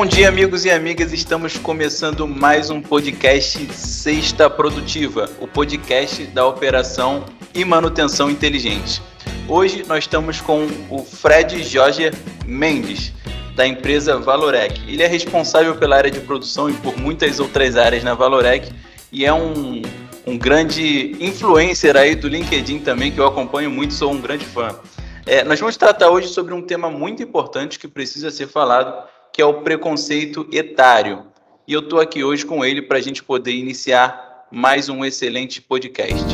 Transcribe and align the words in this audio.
Bom 0.00 0.06
dia, 0.06 0.30
amigos 0.30 0.64
e 0.64 0.70
amigas. 0.70 1.12
Estamos 1.12 1.58
começando 1.58 2.26
mais 2.26 2.70
um 2.70 2.80
podcast 2.80 3.70
Sexta 3.74 4.48
Produtiva, 4.48 5.28
o 5.38 5.46
podcast 5.46 6.24
da 6.28 6.46
operação 6.46 7.26
e 7.54 7.66
manutenção 7.66 8.30
inteligente. 8.30 9.02
Hoje 9.46 9.84
nós 9.86 10.04
estamos 10.04 10.40
com 10.40 10.66
o 10.88 11.04
Fred 11.04 11.62
Jorge 11.62 12.10
Mendes, 12.46 13.12
da 13.54 13.66
empresa 13.66 14.16
Valorec. 14.16 14.80
Ele 14.90 15.02
é 15.02 15.06
responsável 15.06 15.76
pela 15.76 15.96
área 15.96 16.10
de 16.10 16.20
produção 16.20 16.70
e 16.70 16.72
por 16.72 16.96
muitas 16.96 17.38
outras 17.38 17.76
áreas 17.76 18.02
na 18.02 18.14
Valorec 18.14 18.72
e 19.12 19.26
é 19.26 19.32
um, 19.34 19.82
um 20.26 20.38
grande 20.38 21.14
influencer 21.20 21.94
aí 21.94 22.14
do 22.14 22.26
LinkedIn 22.26 22.78
também, 22.78 23.12
que 23.12 23.20
eu 23.20 23.26
acompanho 23.26 23.70
muito, 23.70 23.92
sou 23.92 24.10
um 24.10 24.18
grande 24.18 24.46
fã. 24.46 24.80
É, 25.26 25.44
nós 25.44 25.60
vamos 25.60 25.76
tratar 25.76 26.08
hoje 26.08 26.28
sobre 26.28 26.54
um 26.54 26.62
tema 26.62 26.90
muito 26.90 27.22
importante 27.22 27.78
que 27.78 27.86
precisa 27.86 28.30
ser 28.30 28.48
falado, 28.48 29.06
que 29.32 29.40
é 29.40 29.44
o 29.44 29.62
preconceito 29.62 30.48
etário. 30.52 31.26
E 31.66 31.72
eu 31.72 31.80
estou 31.80 32.00
aqui 32.00 32.24
hoje 32.24 32.44
com 32.44 32.64
ele 32.64 32.82
para 32.82 32.98
a 32.98 33.00
gente 33.00 33.22
poder 33.22 33.52
iniciar 33.52 34.46
mais 34.50 34.88
um 34.88 35.04
excelente 35.04 35.60
podcast. 35.60 36.24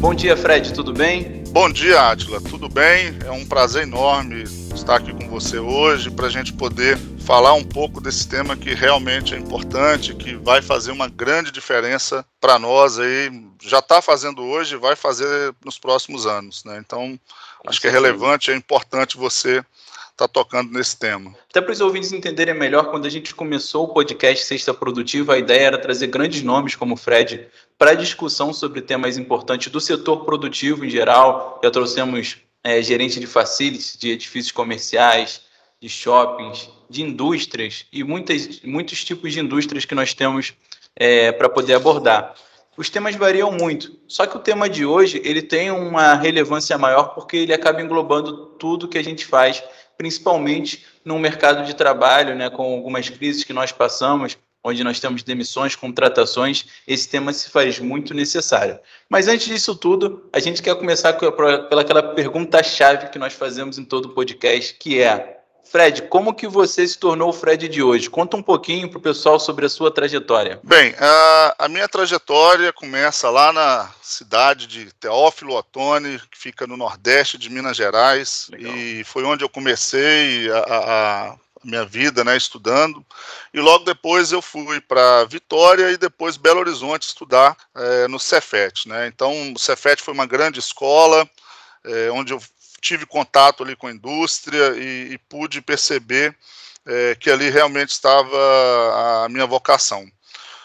Bom 0.00 0.14
dia, 0.14 0.36
Fred, 0.36 0.72
tudo 0.72 0.92
bem? 0.92 1.42
Bom 1.50 1.70
dia, 1.70 2.10
Atila, 2.10 2.40
tudo 2.40 2.68
bem? 2.68 3.14
É 3.24 3.30
um 3.30 3.44
prazer 3.44 3.82
enorme 3.82 4.42
estar 4.74 4.96
aqui 4.96 5.12
com 5.12 5.28
você 5.28 5.58
hoje 5.58 6.10
para 6.10 6.26
a 6.26 6.30
gente 6.30 6.52
poder 6.52 6.98
falar 7.24 7.54
um 7.54 7.64
pouco 7.64 8.02
desse 8.02 8.28
tema 8.28 8.54
que 8.54 8.74
realmente 8.74 9.34
é 9.34 9.38
importante, 9.38 10.14
que 10.14 10.34
vai 10.36 10.60
fazer 10.60 10.92
uma 10.92 11.08
grande 11.08 11.50
diferença 11.50 12.24
para 12.38 12.58
nós 12.58 12.98
aí, 12.98 13.30
já 13.62 13.78
está 13.78 14.02
fazendo 14.02 14.42
hoje 14.42 14.76
vai 14.76 14.94
fazer 14.94 15.54
nos 15.64 15.78
próximos 15.78 16.26
anos, 16.26 16.62
né? 16.64 16.82
Então, 16.84 17.18
acho 17.66 17.80
que 17.80 17.86
é 17.86 17.90
relevante, 17.90 18.50
é 18.50 18.54
importante 18.54 19.16
você 19.16 19.64
está 20.12 20.28
tocando 20.28 20.70
nesse 20.70 20.98
tema. 20.98 21.34
Até 21.48 21.62
para 21.62 21.72
os 21.72 21.80
ouvintes 21.80 22.12
entenderem 22.12 22.54
melhor, 22.54 22.90
quando 22.90 23.06
a 23.06 23.10
gente 23.10 23.34
começou 23.34 23.84
o 23.84 23.88
podcast 23.88 24.44
Sexta 24.44 24.74
Produtiva, 24.74 25.32
a 25.32 25.38
ideia 25.38 25.68
era 25.68 25.78
trazer 25.78 26.08
grandes 26.08 26.42
nomes 26.42 26.76
como 26.76 26.92
o 26.92 26.96
Fred 26.96 27.48
para 27.78 27.94
discussão 27.94 28.52
sobre 28.52 28.82
temas 28.82 29.16
importantes 29.16 29.72
do 29.72 29.80
setor 29.80 30.26
produtivo 30.26 30.84
em 30.84 30.90
geral. 30.90 31.58
Já 31.64 31.70
trouxemos 31.70 32.36
é, 32.62 32.82
gerente 32.82 33.18
de 33.18 33.26
facilities, 33.26 33.96
de 33.98 34.10
edifícios 34.10 34.52
comerciais, 34.52 35.40
de 35.84 35.90
shoppings, 35.90 36.70
de 36.88 37.02
indústrias 37.02 37.84
e 37.92 38.02
muitas, 38.02 38.62
muitos 38.62 39.04
tipos 39.04 39.34
de 39.34 39.40
indústrias 39.40 39.84
que 39.84 39.94
nós 39.94 40.14
temos 40.14 40.54
é, 40.96 41.30
para 41.30 41.46
poder 41.46 41.74
abordar. 41.74 42.34
Os 42.74 42.88
temas 42.88 43.14
variam 43.14 43.52
muito, 43.52 43.94
só 44.08 44.24
que 44.24 44.34
o 44.34 44.40
tema 44.40 44.66
de 44.66 44.86
hoje 44.86 45.20
ele 45.22 45.42
tem 45.42 45.70
uma 45.70 46.14
relevância 46.14 46.78
maior 46.78 47.14
porque 47.14 47.36
ele 47.36 47.52
acaba 47.52 47.82
englobando 47.82 48.46
tudo 48.58 48.88
que 48.88 48.96
a 48.96 49.04
gente 49.04 49.26
faz 49.26 49.62
principalmente 49.98 50.86
no 51.04 51.18
mercado 51.18 51.66
de 51.66 51.74
trabalho, 51.74 52.34
né, 52.34 52.48
com 52.48 52.62
algumas 52.62 53.10
crises 53.10 53.44
que 53.44 53.52
nós 53.52 53.70
passamos, 53.70 54.38
onde 54.64 54.82
nós 54.82 54.98
temos 54.98 55.22
demissões, 55.22 55.76
contratações, 55.76 56.64
esse 56.88 57.06
tema 57.06 57.30
se 57.34 57.50
faz 57.50 57.78
muito 57.78 58.14
necessário. 58.14 58.80
Mas 59.06 59.28
antes 59.28 59.46
disso 59.46 59.76
tudo, 59.76 60.30
a 60.32 60.40
gente 60.40 60.62
quer 60.62 60.74
começar 60.76 61.12
pela 61.12 61.82
aquela 61.82 62.02
pergunta-chave 62.02 63.10
que 63.10 63.18
nós 63.18 63.34
fazemos 63.34 63.78
em 63.78 63.84
todo 63.84 64.06
o 64.06 64.14
podcast, 64.14 64.72
que 64.74 65.02
é 65.02 65.43
Fred, 65.64 66.02
como 66.02 66.34
que 66.34 66.46
você 66.46 66.86
se 66.86 66.98
tornou 66.98 67.30
o 67.30 67.32
Fred 67.32 67.68
de 67.68 67.82
hoje? 67.82 68.10
Conta 68.10 68.36
um 68.36 68.42
pouquinho 68.42 68.88
para 68.88 68.98
o 68.98 69.02
pessoal 69.02 69.40
sobre 69.40 69.66
a 69.66 69.68
sua 69.68 69.90
trajetória. 69.90 70.60
Bem, 70.62 70.94
a, 70.98 71.54
a, 71.60 71.68
minha 71.68 71.88
trajetória 71.88 72.72
começa 72.72 73.30
lá 73.30 73.52
na 73.52 73.90
cidade 74.02 74.66
de 74.66 74.92
Teófilo 74.94 75.56
Otoni, 75.56 76.20
que 76.30 76.38
fica 76.38 76.66
no 76.66 76.76
nordeste 76.76 77.38
de 77.38 77.50
Minas 77.50 77.76
Gerais, 77.76 78.48
Legal. 78.50 78.76
e 78.76 79.04
foi 79.04 79.24
onde 79.24 79.42
eu 79.42 79.48
comecei 79.48 80.50
a, 80.50 80.58
a, 80.58 81.28
a 81.30 81.36
minha 81.64 81.84
vida, 81.84 82.22
né, 82.22 82.36
estudando. 82.36 83.04
E 83.52 83.58
logo 83.58 83.84
depois 83.84 84.32
eu 84.32 84.42
fui 84.42 84.80
para 84.80 85.24
Vitória 85.24 85.90
e 85.90 85.96
depois 85.96 86.36
Belo 86.36 86.60
Horizonte 86.60 87.08
estudar 87.08 87.56
é, 87.74 88.06
no 88.06 88.20
Cefet, 88.20 88.86
né. 88.88 89.06
Então 89.06 89.52
o 89.52 89.58
Cefet 89.58 90.02
foi 90.02 90.12
uma 90.12 90.26
grande 90.26 90.60
escola, 90.60 91.28
é, 91.84 92.10
onde 92.10 92.32
eu 92.32 92.40
tive 92.84 93.06
contato 93.06 93.62
ali 93.62 93.74
com 93.74 93.86
a 93.86 93.92
indústria 93.92 94.76
e, 94.76 95.14
e 95.14 95.18
pude 95.18 95.62
perceber 95.62 96.36
é, 96.84 97.14
que 97.14 97.30
ali 97.30 97.48
realmente 97.48 97.90
estava 97.90 99.24
a 99.24 99.28
minha 99.30 99.46
vocação. 99.46 100.06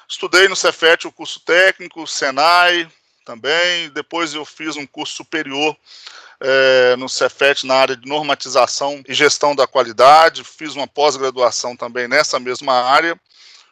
Estudei 0.07 0.49
no 0.49 0.55
Cefet 0.55 1.07
o 1.07 1.11
curso 1.11 1.39
técnico, 1.39 2.05
Senai 2.05 2.89
também, 3.23 3.89
depois 3.91 4.33
eu 4.33 4.43
fiz 4.43 4.75
um 4.75 4.85
curso 4.85 5.15
superior 5.15 5.77
é, 6.41 6.95
no 6.97 7.07
Cefet 7.07 7.65
na 7.65 7.75
área 7.75 7.95
de 7.95 8.07
normatização 8.07 9.01
e 9.07 9.13
gestão 9.13 9.55
da 9.55 9.65
qualidade, 9.65 10.43
fiz 10.43 10.75
uma 10.75 10.87
pós-graduação 10.87 11.75
também 11.75 12.07
nessa 12.07 12.39
mesma 12.39 12.73
área. 12.73 13.17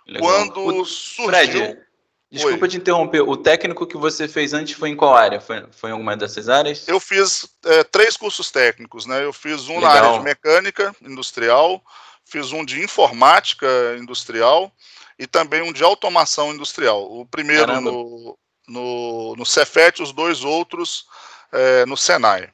Legal. 0.06 0.22
Quando 0.22 0.82
o, 0.82 0.86
surgiu... 0.86 1.26
Fred, 1.28 1.87
Desculpa 2.30 2.66
Oi. 2.66 2.70
te 2.70 2.78
interromper. 2.78 3.22
O 3.22 3.38
técnico 3.38 3.88
que 3.88 3.96
você 3.96 4.28
fez 4.28 4.54
antes 4.54 4.78
foi 4.78 4.90
em 4.90 4.96
qual 4.96 5.16
área? 5.16 5.40
Foi, 5.40 5.66
foi 5.72 5.90
em 5.90 5.94
alguma 5.94 6.16
dessas 6.18 6.50
áreas? 6.50 6.88
Eu 6.88 7.00
fiz 7.00 7.48
é, 7.66 7.84
três 7.86 8.18
cursos 8.18 8.52
técnicos, 8.52 9.06
né? 9.06 9.24
Eu 9.24 9.32
fiz 9.32 9.70
um 9.70 9.76
Legal. 9.76 9.82
na 9.82 9.90
área 9.90 10.18
de 10.18 10.24
mecânica 10.26 10.94
industrial, 11.02 11.82
fiz 12.26 12.52
um 12.52 12.66
de 12.66 12.84
informática 12.84 13.68
industrial 13.98 14.72
e 15.18 15.26
também 15.26 15.62
um 15.62 15.72
de 15.72 15.84
automação 15.84 16.54
industrial. 16.54 17.10
O 17.10 17.26
primeiro 17.26 17.80
no, 17.80 18.38
no, 18.68 19.36
no 19.38 19.46
Cefet, 19.46 20.04
os 20.04 20.12
dois 20.12 20.44
outros 20.44 21.06
é, 21.52 21.86
no 21.86 21.96
Senai. 21.96 22.50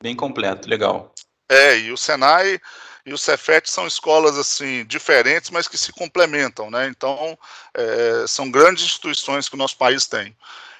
Bem 0.00 0.14
completo, 0.14 0.68
legal. 0.68 1.12
É, 1.48 1.76
e 1.78 1.90
o 1.90 1.96
Senai 1.96 2.60
e 3.06 3.12
o 3.12 3.18
Cefet 3.18 3.70
são 3.70 3.86
escolas 3.86 4.36
assim 4.36 4.84
diferentes, 4.84 5.50
mas 5.50 5.68
que 5.68 5.78
se 5.78 5.92
complementam, 5.92 6.70
né? 6.70 6.88
Então 6.88 7.38
é, 7.72 8.24
são 8.26 8.50
grandes 8.50 8.84
instituições 8.84 9.48
que 9.48 9.54
o 9.54 9.58
nosso 9.58 9.76
país 9.78 10.06
tem. 10.06 10.36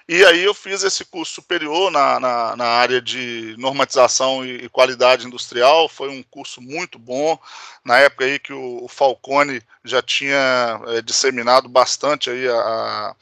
E 0.09 0.25
aí 0.25 0.44
eu 0.44 0.54
fiz 0.54 0.82
esse 0.84 1.04
curso 1.04 1.34
superior 1.34 1.91
na, 1.91 2.20
na, 2.20 2.56
na 2.56 2.65
área 2.65 3.00
de 3.00 3.56
normatização 3.59 4.44
e, 4.44 4.65
e, 4.65 4.69
qualidade 4.69 5.26
industrial, 5.26 5.88
foi 5.88 6.09
um 6.09 6.22
curso 6.22 6.60
muito 6.60 6.97
bom, 6.98 7.38
na 7.84 7.98
época 7.98 8.25
aí 8.25 8.38
que 8.38 8.53
o, 8.53 8.84
o 8.84 8.88
Falcone 8.88 9.60
já 9.84 10.00
tinha 10.00 10.81
é, 10.88 11.03
disseminado 11.03 11.69
bastante 11.69 12.31
aí 12.31 12.48
a, 12.48 13.16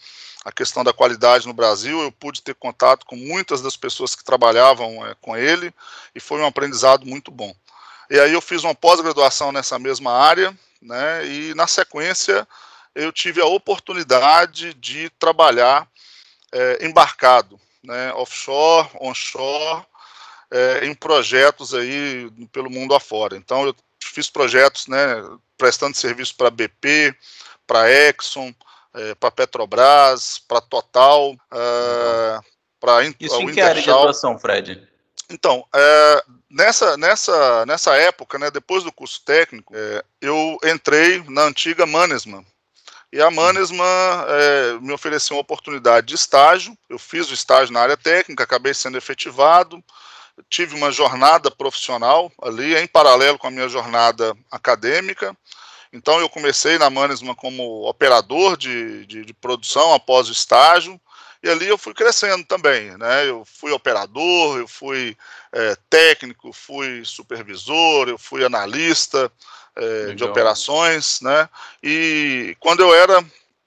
a 0.44 0.52
questão 0.52 0.84
da 0.84 0.92
qualidade 0.92 1.46
no 1.46 1.54
Brasil, 1.54 2.00
eu 2.02 2.12
pude 2.12 2.42
ter 2.42 2.54
contato 2.54 3.06
com 3.06 3.16
muitas 3.16 3.62
das 3.62 3.76
pessoas 3.76 4.14
que 4.14 4.22
trabalhavam 4.22 5.06
é, 5.06 5.14
com 5.22 5.34
ele, 5.34 5.72
e 6.14 6.20
foi 6.20 6.38
um 6.40 6.46
aprendizado 6.46 7.06
muito 7.06 7.30
bom. 7.30 7.54
E 8.10 8.18
aí 8.18 8.32
eu 8.32 8.40
fiz 8.40 8.64
uma 8.64 8.74
pós-graduação 8.74 9.52
nessa 9.52 9.78
mesma 9.78 10.12
área, 10.12 10.56
né? 10.80 11.26
E 11.26 11.54
na 11.54 11.66
sequência 11.66 12.46
eu 12.94 13.12
tive 13.12 13.40
a 13.40 13.46
oportunidade 13.46 14.74
de 14.74 15.10
trabalhar 15.18 15.88
é, 16.52 16.86
embarcado, 16.86 17.58
né? 17.82 18.12
Offshore, 18.14 18.88
onshore, 19.00 19.84
é, 20.50 20.86
em 20.86 20.94
projetos 20.94 21.74
aí 21.74 22.30
pelo 22.52 22.70
mundo 22.70 22.94
afora. 22.94 23.36
Então 23.36 23.66
eu 23.66 23.74
fiz 24.00 24.30
projetos, 24.30 24.86
né? 24.86 25.22
Prestando 25.56 25.96
serviço 25.96 26.36
para 26.36 26.50
BP, 26.50 27.14
para 27.66 27.90
Exxon, 27.90 28.54
é, 28.94 29.14
para 29.14 29.30
Petrobras, 29.30 30.38
para 30.38 30.60
Total, 30.60 31.34
é, 31.52 32.38
para 32.78 33.02
Isso 33.18 33.40
em 33.40 33.52
que 33.52 33.60
área 33.60 33.82
de 33.82 33.90
atuação, 33.90 34.38
Fred? 34.38 34.93
Então, 35.30 35.66
é, 35.74 36.24
nessa, 36.50 36.96
nessa, 36.96 37.66
nessa 37.66 37.96
época, 37.96 38.38
né, 38.38 38.50
depois 38.50 38.84
do 38.84 38.92
curso 38.92 39.22
técnico, 39.24 39.72
é, 39.74 40.04
eu 40.20 40.58
entrei 40.64 41.24
na 41.28 41.42
antiga 41.42 41.86
Manesman. 41.86 42.44
E 43.12 43.20
a 43.22 43.30
Manesman 43.30 43.86
é, 44.26 44.78
me 44.80 44.92
ofereceu 44.92 45.36
uma 45.36 45.42
oportunidade 45.42 46.08
de 46.08 46.14
estágio. 46.16 46.76
Eu 46.88 46.98
fiz 46.98 47.30
o 47.30 47.34
estágio 47.34 47.72
na 47.72 47.80
área 47.80 47.96
técnica, 47.96 48.42
acabei 48.42 48.74
sendo 48.74 48.98
efetivado. 48.98 49.82
Tive 50.50 50.74
uma 50.74 50.90
jornada 50.90 51.48
profissional 51.48 52.30
ali, 52.42 52.76
em 52.76 52.88
paralelo 52.88 53.38
com 53.38 53.46
a 53.46 53.52
minha 53.52 53.68
jornada 53.68 54.36
acadêmica. 54.50 55.34
Então, 55.92 56.18
eu 56.18 56.28
comecei 56.28 56.76
na 56.76 56.90
Manesman 56.90 57.36
como 57.36 57.88
operador 57.88 58.56
de, 58.56 59.06
de, 59.06 59.24
de 59.24 59.32
produção 59.32 59.94
após 59.94 60.28
o 60.28 60.32
estágio. 60.32 61.00
E 61.44 61.50
ali 61.50 61.68
eu 61.68 61.76
fui 61.76 61.92
crescendo 61.92 62.42
também, 62.42 62.96
né? 62.96 63.28
Eu 63.28 63.44
fui 63.44 63.70
operador, 63.70 64.58
eu 64.58 64.66
fui 64.66 65.14
é, 65.52 65.76
técnico, 65.90 66.54
fui 66.54 67.04
supervisor, 67.04 68.08
eu 68.08 68.16
fui 68.16 68.42
analista 68.42 69.30
é, 69.76 70.14
de 70.14 70.24
operações, 70.24 71.20
né? 71.20 71.46
E 71.82 72.56
quando 72.58 72.80
eu 72.80 72.94
era 72.94 73.22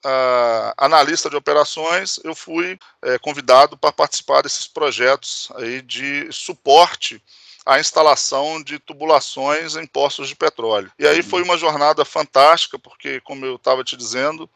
Uh, 0.05 0.71
analista 0.77 1.29
de 1.29 1.35
operações, 1.35 2.17
eu 2.23 2.33
fui 2.33 2.79
é, 3.01 3.17
convidado 3.17 3.75
para 3.75 3.91
participar 3.91 4.41
desses 4.41 4.65
projetos 4.65 5.49
aí 5.55 5.81
de 5.81 6.31
suporte 6.31 7.21
à 7.65 7.79
instalação 7.79 8.63
de 8.63 8.79
tubulações 8.79 9.75
em 9.75 9.85
postos 9.85 10.29
de 10.29 10.35
petróleo. 10.35 10.89
E 10.97 11.05
aí 11.05 11.21
foi 11.21 11.41
uma 11.41 11.57
jornada 11.57 12.05
fantástica, 12.05 12.79
porque, 12.79 13.19
como 13.21 13.45
eu 13.45 13.55
estava 13.55 13.83
te 13.83 13.97
dizendo, 13.97 14.49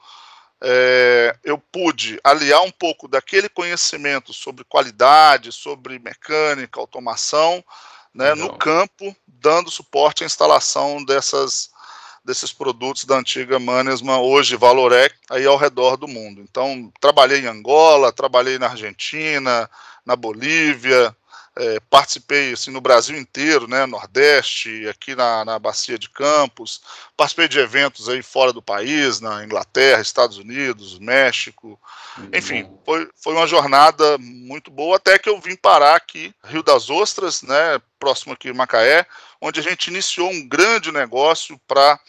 é, 0.63 1.35
eu 1.43 1.57
pude 1.57 2.19
aliar 2.23 2.61
um 2.61 2.71
pouco 2.71 3.07
daquele 3.07 3.49
conhecimento 3.49 4.31
sobre 4.31 4.63
qualidade, 4.63 5.51
sobre 5.51 5.97
mecânica, 5.97 6.79
automação, 6.79 7.63
né, 8.13 8.35
no 8.35 8.55
campo, 8.57 9.15
dando 9.25 9.71
suporte 9.71 10.23
à 10.23 10.25
instalação 10.25 11.03
dessas, 11.03 11.71
desses 12.23 12.53
produtos 12.53 13.05
da 13.05 13.15
antiga 13.15 13.57
Manesma, 13.57 14.19
hoje 14.19 14.55
Valorec, 14.55 15.15
aí 15.29 15.45
ao 15.45 15.57
redor 15.57 15.97
do 15.97 16.07
mundo. 16.07 16.41
Então, 16.41 16.91
trabalhei 16.99 17.39
em 17.39 17.47
Angola, 17.47 18.11
trabalhei 18.11 18.59
na 18.59 18.67
Argentina, 18.67 19.69
na 20.05 20.15
Bolívia, 20.15 21.15
é, 21.57 21.79
participei 21.89 22.53
assim, 22.53 22.71
no 22.71 22.79
Brasil 22.79 23.17
inteiro, 23.17 23.67
né, 23.67 23.85
Nordeste, 23.85 24.87
aqui 24.87 25.15
na, 25.15 25.43
na 25.43 25.59
Bacia 25.59 25.99
de 25.99 26.09
Campos, 26.09 26.81
participei 27.17 27.47
de 27.47 27.59
eventos 27.59 28.07
aí 28.07 28.23
fora 28.23 28.53
do 28.53 28.61
país, 28.61 29.19
na 29.19 29.43
Inglaterra, 29.43 30.01
Estados 30.01 30.37
Unidos, 30.37 30.97
México, 30.99 31.79
enfim, 32.33 32.69
foi, 32.85 33.09
foi 33.15 33.33
uma 33.33 33.47
jornada 33.47 34.17
muito 34.17 34.71
boa, 34.71 34.95
até 34.95 35.19
que 35.19 35.29
eu 35.29 35.39
vim 35.41 35.55
parar 35.55 35.95
aqui, 35.95 36.33
Rio 36.43 36.63
das 36.63 36.89
Ostras, 36.89 37.41
né, 37.41 37.81
próximo 37.99 38.33
aqui 38.33 38.53
Macaé, 38.53 39.05
onde 39.41 39.59
a 39.59 39.63
gente 39.63 39.87
iniciou 39.87 40.29
um 40.29 40.47
grande 40.47 40.91
negócio 40.91 41.59
para 41.67 41.99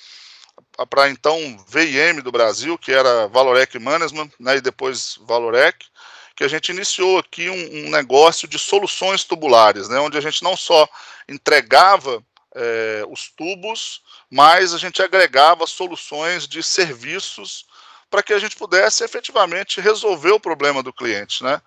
para 0.91 1.11
então 1.11 1.37
VIM 1.69 2.21
do 2.23 2.33
Brasil, 2.33 2.79
que 2.79 2.93
era 2.93 3.27
Valorec 3.29 3.79
Management, 3.79 4.31
né, 4.41 4.57
e 4.57 4.61
depois 4.61 5.19
Valorec, 5.27 5.87
que 6.35 6.45
a 6.45 6.49
gente 6.49 6.71
iniciou 6.71 7.19
aqui 7.19 7.49
um, 7.49 7.87
um 7.87 7.91
negócio 7.91 8.49
de 8.49 8.59
soluções 8.59 9.25
tubulares, 9.25 9.89
né, 9.89 9.99
onde 9.99 10.17
a 10.17 10.21
gente 10.21 10.43
não 10.43 10.57
só 10.57 10.89
entregava 11.29 12.23
é, 12.55 13.05
os 13.09 13.31
tubos, 13.31 14.03
mas 14.31 14.75
a 14.75 14.79
gente 14.79 15.03
agregava 15.03 15.67
soluções 15.67 16.47
de 16.47 16.63
serviços 16.63 17.67
para 18.11 18.23
que 18.23 18.33
a 18.33 18.39
gente 18.39 18.57
pudesse 18.57 19.03
efetivamente 19.03 19.81
resolver 19.81 20.33
o 20.33 20.41
problema 20.41 20.83
do 20.83 20.93
cliente, 20.93 21.43
né? 21.43 21.63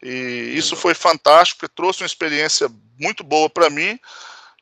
E 0.00 0.52
isso 0.54 0.76
foi 0.76 0.94
fantástico, 0.94 1.58
porque 1.58 1.74
trouxe 1.74 2.02
uma 2.02 2.06
experiência 2.06 2.70
muito 2.96 3.24
boa 3.24 3.50
para 3.50 3.68
mim 3.68 3.98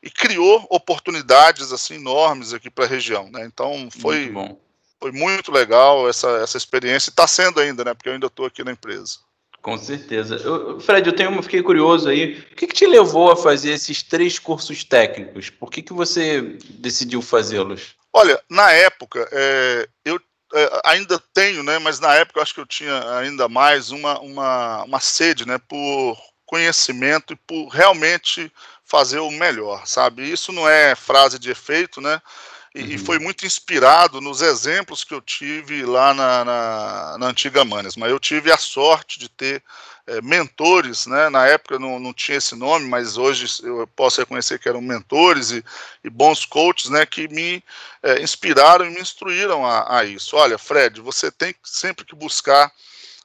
e 0.01 0.09
criou 0.09 0.65
oportunidades 0.67 1.71
assim 1.71 1.95
enormes 1.95 2.53
aqui 2.53 2.71
para 2.71 2.85
a 2.85 2.87
região, 2.87 3.29
né? 3.29 3.45
Então 3.45 3.87
foi 4.01 4.31
muito 4.31 4.67
foi 4.99 5.11
muito 5.11 5.51
legal 5.51 6.09
essa, 6.09 6.27
essa 6.37 6.57
experiência 6.57 7.09
e 7.09 7.11
está 7.11 7.27
sendo 7.27 7.59
ainda, 7.59 7.83
né? 7.83 7.93
Porque 7.93 8.09
eu 8.09 8.13
ainda 8.13 8.27
estou 8.27 8.45
aqui 8.45 8.63
na 8.63 8.71
empresa. 8.71 9.19
Com 9.67 9.77
certeza. 9.77 10.37
Eu, 10.37 10.79
Fred, 10.79 11.05
eu 11.05 11.13
tenho, 11.13 11.43
fiquei 11.43 11.61
curioso 11.61 12.07
aí. 12.07 12.39
O 12.53 12.55
que, 12.55 12.67
que, 12.67 12.73
te 12.73 12.87
levou 12.87 13.33
a 13.33 13.35
fazer 13.35 13.71
esses 13.71 14.01
três 14.01 14.39
cursos 14.39 14.85
técnicos? 14.85 15.49
Por 15.49 15.69
que, 15.69 15.81
que 15.81 15.91
você 15.91 16.57
decidiu 16.69 17.21
fazê-los? 17.21 17.93
Olha, 18.13 18.41
na 18.49 18.71
época, 18.71 19.27
é, 19.29 19.89
eu 20.05 20.21
é, 20.53 20.81
ainda 20.85 21.21
tenho, 21.33 21.63
né? 21.63 21.79
Mas 21.79 21.99
na 21.99 22.15
época 22.15 22.39
eu 22.39 22.43
acho 22.43 22.53
que 22.53 22.61
eu 22.61 22.65
tinha 22.65 23.17
ainda 23.17 23.49
mais 23.49 23.91
uma, 23.91 24.17
uma, 24.21 24.85
uma 24.85 24.99
sede, 25.01 25.45
né? 25.45 25.57
Por 25.57 26.17
conhecimento 26.45 27.33
e 27.33 27.35
por 27.35 27.67
realmente 27.67 28.49
fazer 28.85 29.19
o 29.19 29.29
melhor, 29.29 29.85
sabe? 29.85 30.31
Isso 30.31 30.53
não 30.53 30.65
é 30.65 30.95
frase 30.95 31.37
de 31.37 31.51
efeito, 31.51 31.99
né? 31.99 32.21
E, 32.77 32.93
uhum. 32.93 32.99
foi 32.99 33.17
muito 33.17 33.45
inspirado 33.45 34.21
nos 34.21 34.41
exemplos 34.41 35.03
que 35.03 35.13
eu 35.13 35.19
tive 35.19 35.83
lá 35.83 36.13
na, 36.13 36.45
na, 36.45 37.17
na 37.17 37.27
antiga 37.27 37.65
Manes. 37.65 37.95
Mas 37.95 38.11
eu 38.11 38.19
tive 38.19 38.51
a 38.51 38.57
sorte 38.57 39.17
de 39.17 39.27
ter 39.27 39.63
é, 40.05 40.21
mentores, 40.21 41.07
né? 41.07 41.27
Na 41.29 41.47
época 41.47 41.79
não, 41.79 41.99
não 41.99 42.13
tinha 42.13 42.37
esse 42.37 42.55
nome, 42.55 42.87
mas 42.87 43.17
hoje 43.17 43.47
eu 43.63 43.87
posso 43.87 44.21
reconhecer 44.21 44.59
que 44.59 44.69
eram 44.69 44.79
mentores 44.79 45.49
e, 45.51 45.63
e 46.03 46.09
bons 46.09 46.45
coaches, 46.45 46.89
né? 46.89 47.03
Que 47.05 47.27
me 47.27 47.63
é, 48.03 48.21
inspiraram 48.21 48.85
e 48.85 48.91
me 48.91 49.01
instruíram 49.01 49.65
a, 49.65 49.97
a, 49.97 50.05
isso. 50.05 50.35
Olha, 50.35 50.57
Fred, 50.59 51.01
você 51.01 51.31
tem 51.31 51.55
sempre 51.63 52.05
que 52.05 52.15
buscar 52.15 52.71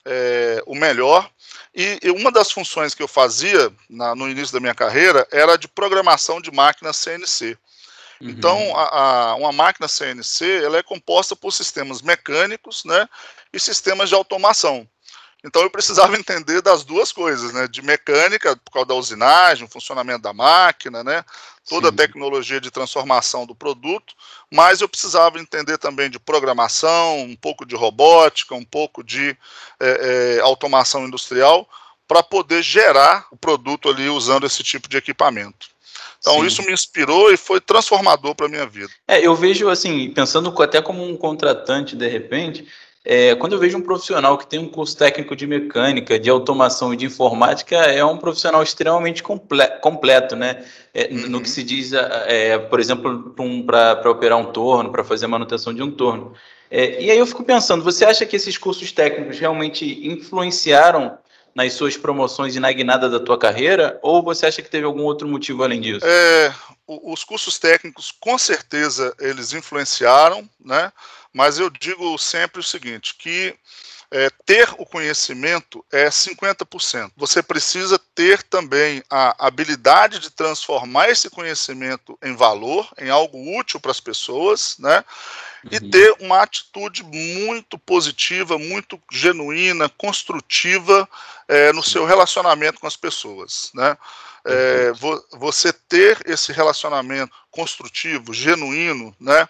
é, 0.04 0.62
o 0.66 0.74
melhor. 0.74 1.30
E, 1.74 2.00
e, 2.02 2.10
uma 2.10 2.32
das 2.32 2.50
funções 2.50 2.94
que 2.94 3.02
eu 3.02 3.08
fazia 3.08 3.70
na, 3.88 4.14
no 4.14 4.28
início 4.28 4.52
da 4.52 4.60
minha 4.60 4.74
carreira 4.74 5.26
era 5.30 5.56
de 5.56 5.68
programação 5.68 6.40
de 6.40 6.50
máquinas 6.50 6.96
CNC. 6.96 7.58
Então, 8.30 8.56
uhum. 8.56 8.76
a, 8.76 9.30
a, 9.30 9.34
uma 9.34 9.52
máquina 9.52 9.88
CNC 9.88 10.64
ela 10.64 10.78
é 10.78 10.82
composta 10.82 11.34
por 11.34 11.52
sistemas 11.52 12.00
mecânicos 12.00 12.84
né, 12.84 13.08
e 13.52 13.58
sistemas 13.58 14.08
de 14.08 14.14
automação. 14.14 14.86
Então 15.44 15.62
eu 15.62 15.70
precisava 15.70 16.16
entender 16.18 16.62
das 16.62 16.84
duas 16.84 17.10
coisas, 17.12 17.52
né? 17.52 17.66
De 17.66 17.82
mecânica, 17.82 18.56
por 18.56 18.70
causa 18.70 18.86
da 18.86 18.94
usinagem, 18.94 19.64
o 19.64 19.70
funcionamento 19.70 20.22
da 20.22 20.32
máquina, 20.32 21.02
né? 21.02 21.24
Toda 21.68 21.88
Sim. 21.88 21.94
a 21.94 21.96
tecnologia 21.96 22.60
de 22.60 22.70
transformação 22.70 23.46
do 23.46 23.54
produto, 23.54 24.14
mas 24.52 24.80
eu 24.80 24.88
precisava 24.88 25.38
entender 25.38 25.78
também 25.78 26.10
de 26.10 26.18
programação, 26.18 27.20
um 27.20 27.36
pouco 27.36 27.64
de 27.64 27.74
robótica, 27.74 28.54
um 28.54 28.64
pouco 28.64 29.02
de 29.02 29.36
é, 29.80 30.36
é, 30.38 30.40
automação 30.40 31.06
industrial, 31.06 31.68
para 32.06 32.22
poder 32.22 32.62
gerar 32.62 33.26
o 33.30 33.36
produto 33.36 33.88
ali 33.88 34.08
usando 34.08 34.44
esse 34.44 34.62
tipo 34.62 34.88
de 34.88 34.96
equipamento. 34.96 35.71
Então 36.22 36.38
Sim. 36.40 36.46
isso 36.46 36.62
me 36.62 36.72
inspirou 36.72 37.32
e 37.32 37.36
foi 37.36 37.60
transformador 37.60 38.34
para 38.36 38.48
minha 38.48 38.64
vida. 38.64 38.88
É, 39.08 39.26
eu 39.26 39.34
vejo 39.34 39.68
assim, 39.68 40.08
pensando 40.10 40.54
até 40.62 40.80
como 40.80 41.04
um 41.04 41.16
contratante 41.16 41.96
de 41.96 42.06
repente, 42.06 42.64
é, 43.04 43.34
quando 43.34 43.54
eu 43.54 43.58
vejo 43.58 43.76
um 43.76 43.82
profissional 43.82 44.38
que 44.38 44.46
tem 44.46 44.60
um 44.60 44.68
curso 44.68 44.96
técnico 44.96 45.34
de 45.34 45.48
mecânica, 45.48 46.20
de 46.20 46.30
automação 46.30 46.94
e 46.94 46.96
de 46.96 47.06
informática, 47.06 47.74
é 47.76 48.04
um 48.04 48.16
profissional 48.16 48.62
extremamente 48.62 49.20
comple 49.20 49.66
completo, 49.80 50.36
né? 50.36 50.64
É, 50.94 51.08
uhum. 51.10 51.28
No 51.28 51.40
que 51.40 51.50
se 51.50 51.64
diz, 51.64 51.92
é, 51.92 52.56
por 52.56 52.78
exemplo, 52.78 53.34
para 53.66 54.08
operar 54.08 54.38
um 54.38 54.52
torno, 54.52 54.92
para 54.92 55.02
fazer 55.02 55.24
a 55.24 55.28
manutenção 55.28 55.74
de 55.74 55.82
um 55.82 55.90
torno. 55.90 56.34
É, 56.70 57.02
e 57.02 57.10
aí 57.10 57.18
eu 57.18 57.26
fico 57.26 57.42
pensando, 57.42 57.82
você 57.82 58.04
acha 58.04 58.24
que 58.24 58.36
esses 58.36 58.56
cursos 58.56 58.92
técnicos 58.92 59.38
realmente 59.38 60.06
influenciaram 60.06 61.18
nas 61.54 61.72
suas 61.74 61.96
promoções 61.96 62.56
e 62.56 62.60
na 62.60 62.72
guinada 62.72 63.08
da 63.08 63.20
tua 63.20 63.38
carreira? 63.38 63.98
Ou 64.02 64.22
você 64.22 64.46
acha 64.46 64.62
que 64.62 64.70
teve 64.70 64.86
algum 64.86 65.02
outro 65.02 65.28
motivo 65.28 65.62
além 65.62 65.80
disso? 65.80 66.04
É, 66.04 66.54
os 66.86 67.24
cursos 67.24 67.58
técnicos, 67.58 68.10
com 68.10 68.36
certeza, 68.38 69.14
eles 69.18 69.52
influenciaram, 69.52 70.48
né? 70.60 70.92
Mas 71.32 71.58
eu 71.58 71.70
digo 71.70 72.18
sempre 72.18 72.60
o 72.60 72.64
seguinte, 72.64 73.14
que 73.18 73.54
é, 74.10 74.28
ter 74.44 74.68
o 74.76 74.84
conhecimento 74.84 75.84
é 75.90 76.08
50%. 76.10 77.10
Você 77.16 77.42
precisa 77.42 77.98
ter 78.14 78.42
também 78.42 79.02
a 79.08 79.46
habilidade 79.46 80.18
de 80.18 80.30
transformar 80.30 81.08
esse 81.08 81.30
conhecimento 81.30 82.18
em 82.22 82.36
valor, 82.36 82.86
em 82.98 83.08
algo 83.08 83.58
útil 83.58 83.80
para 83.80 83.90
as 83.90 84.00
pessoas, 84.00 84.76
né? 84.78 85.02
E 85.70 85.76
uhum. 85.76 85.90
ter 85.90 86.16
uma 86.18 86.42
atitude 86.42 87.04
muito 87.04 87.78
positiva, 87.78 88.58
muito 88.58 89.00
genuína, 89.10 89.88
construtiva 89.88 91.08
é, 91.46 91.72
no 91.72 91.82
seu 91.82 92.04
relacionamento 92.04 92.80
com 92.80 92.86
as 92.86 92.96
pessoas, 92.96 93.70
né? 93.74 93.96
É, 94.44 94.90
vo 94.92 95.24
você 95.32 95.72
ter 95.72 96.18
esse 96.26 96.52
relacionamento 96.52 97.32
construtivo, 97.50 98.34
genuíno, 98.34 99.14
né? 99.20 99.48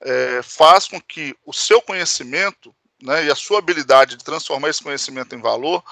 É, 0.00 0.40
faz 0.42 0.88
com 0.88 0.98
que 0.98 1.36
o 1.44 1.52
seu 1.52 1.82
conhecimento 1.82 2.74
né, 3.02 3.26
e 3.26 3.30
a 3.30 3.34
sua 3.34 3.58
habilidade 3.58 4.16
de 4.16 4.24
transformar 4.24 4.68
esse 4.68 4.82
conhecimento 4.82 5.34
em 5.34 5.40
valor 5.40 5.82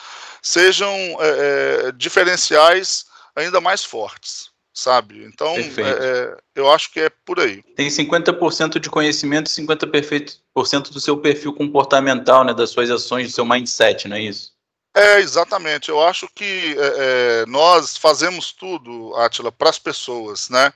sejam 0.43 0.91
é, 1.21 1.89
é 1.89 1.93
diferenciais 1.93 3.07
ainda 3.35 3.61
mais 3.61 3.85
fortes, 3.85 4.51
sabe? 4.79 5.25
Então, 5.25 5.49
é, 5.57 5.61
é, 5.61 6.37
eu 6.55 6.71
acho 6.71 6.93
que 6.93 7.01
é 7.01 7.11
por 7.11 7.41
aí. 7.41 7.63
Tem 7.75 7.89
50% 7.89 8.79
de 8.79 8.89
conhecimento 8.89 9.49
e 9.49 9.51
50% 9.51 10.91
do 10.91 11.01
seu 11.01 11.17
perfil 11.19 11.53
comportamental, 11.53 12.45
né, 12.45 12.55
das 12.55 12.71
suas 12.71 12.91
ações, 12.91 13.29
do 13.29 13.35
seu 13.35 13.45
mindset, 13.45 14.07
não 14.07 14.17
é 14.17 14.23
isso? 14.23 14.53
É, 14.95 15.21
exatamente. 15.21 15.89
Eu 15.89 16.01
acho 16.01 16.29
que 16.35 16.77
é, 16.79 17.43
é 17.43 17.47
nós 17.47 17.97
fazemos 17.97 18.53
tudo, 18.53 19.15
Atila, 19.17 19.51
para 19.51 19.71
as 19.71 19.79
pessoas, 19.79 20.49
né? 20.49 20.73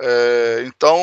É, 0.00 0.64
então, 0.66 0.98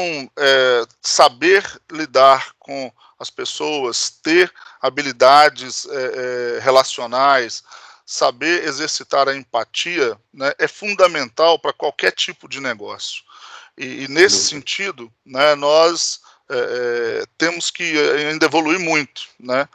saber 1.02 1.66
lidar 1.92 2.54
com 2.60 2.90
as 3.20 3.30
pessoas, 3.30 4.10
ter 4.10 4.52
habilidades 4.82 5.86
é, 5.90 6.58
é, 6.58 6.60
relacionais, 6.62 7.64
saber 8.06 8.64
exercitar 8.66 9.28
a 9.28 9.36
empatia, 9.36 10.18
né, 10.34 10.54
é 10.60 10.68
fundamental 10.68 11.58
para 11.58 11.74
qualquer 11.74 12.12
tipo 12.12 12.48
de 12.48 12.62
negócio. 12.62 13.24
E, 13.78 14.04
e 14.04 14.08
nesse 14.08 14.48
sentido, 14.48 15.12
né, 15.26 15.56
nós 15.56 16.22
é, 16.50 16.56
é 17.22 17.26
temos 17.38 17.72
que 17.72 17.98
ainda 18.28 18.46
evoluir 18.46 18.80
muito, 18.80 19.24
né? 19.40 19.68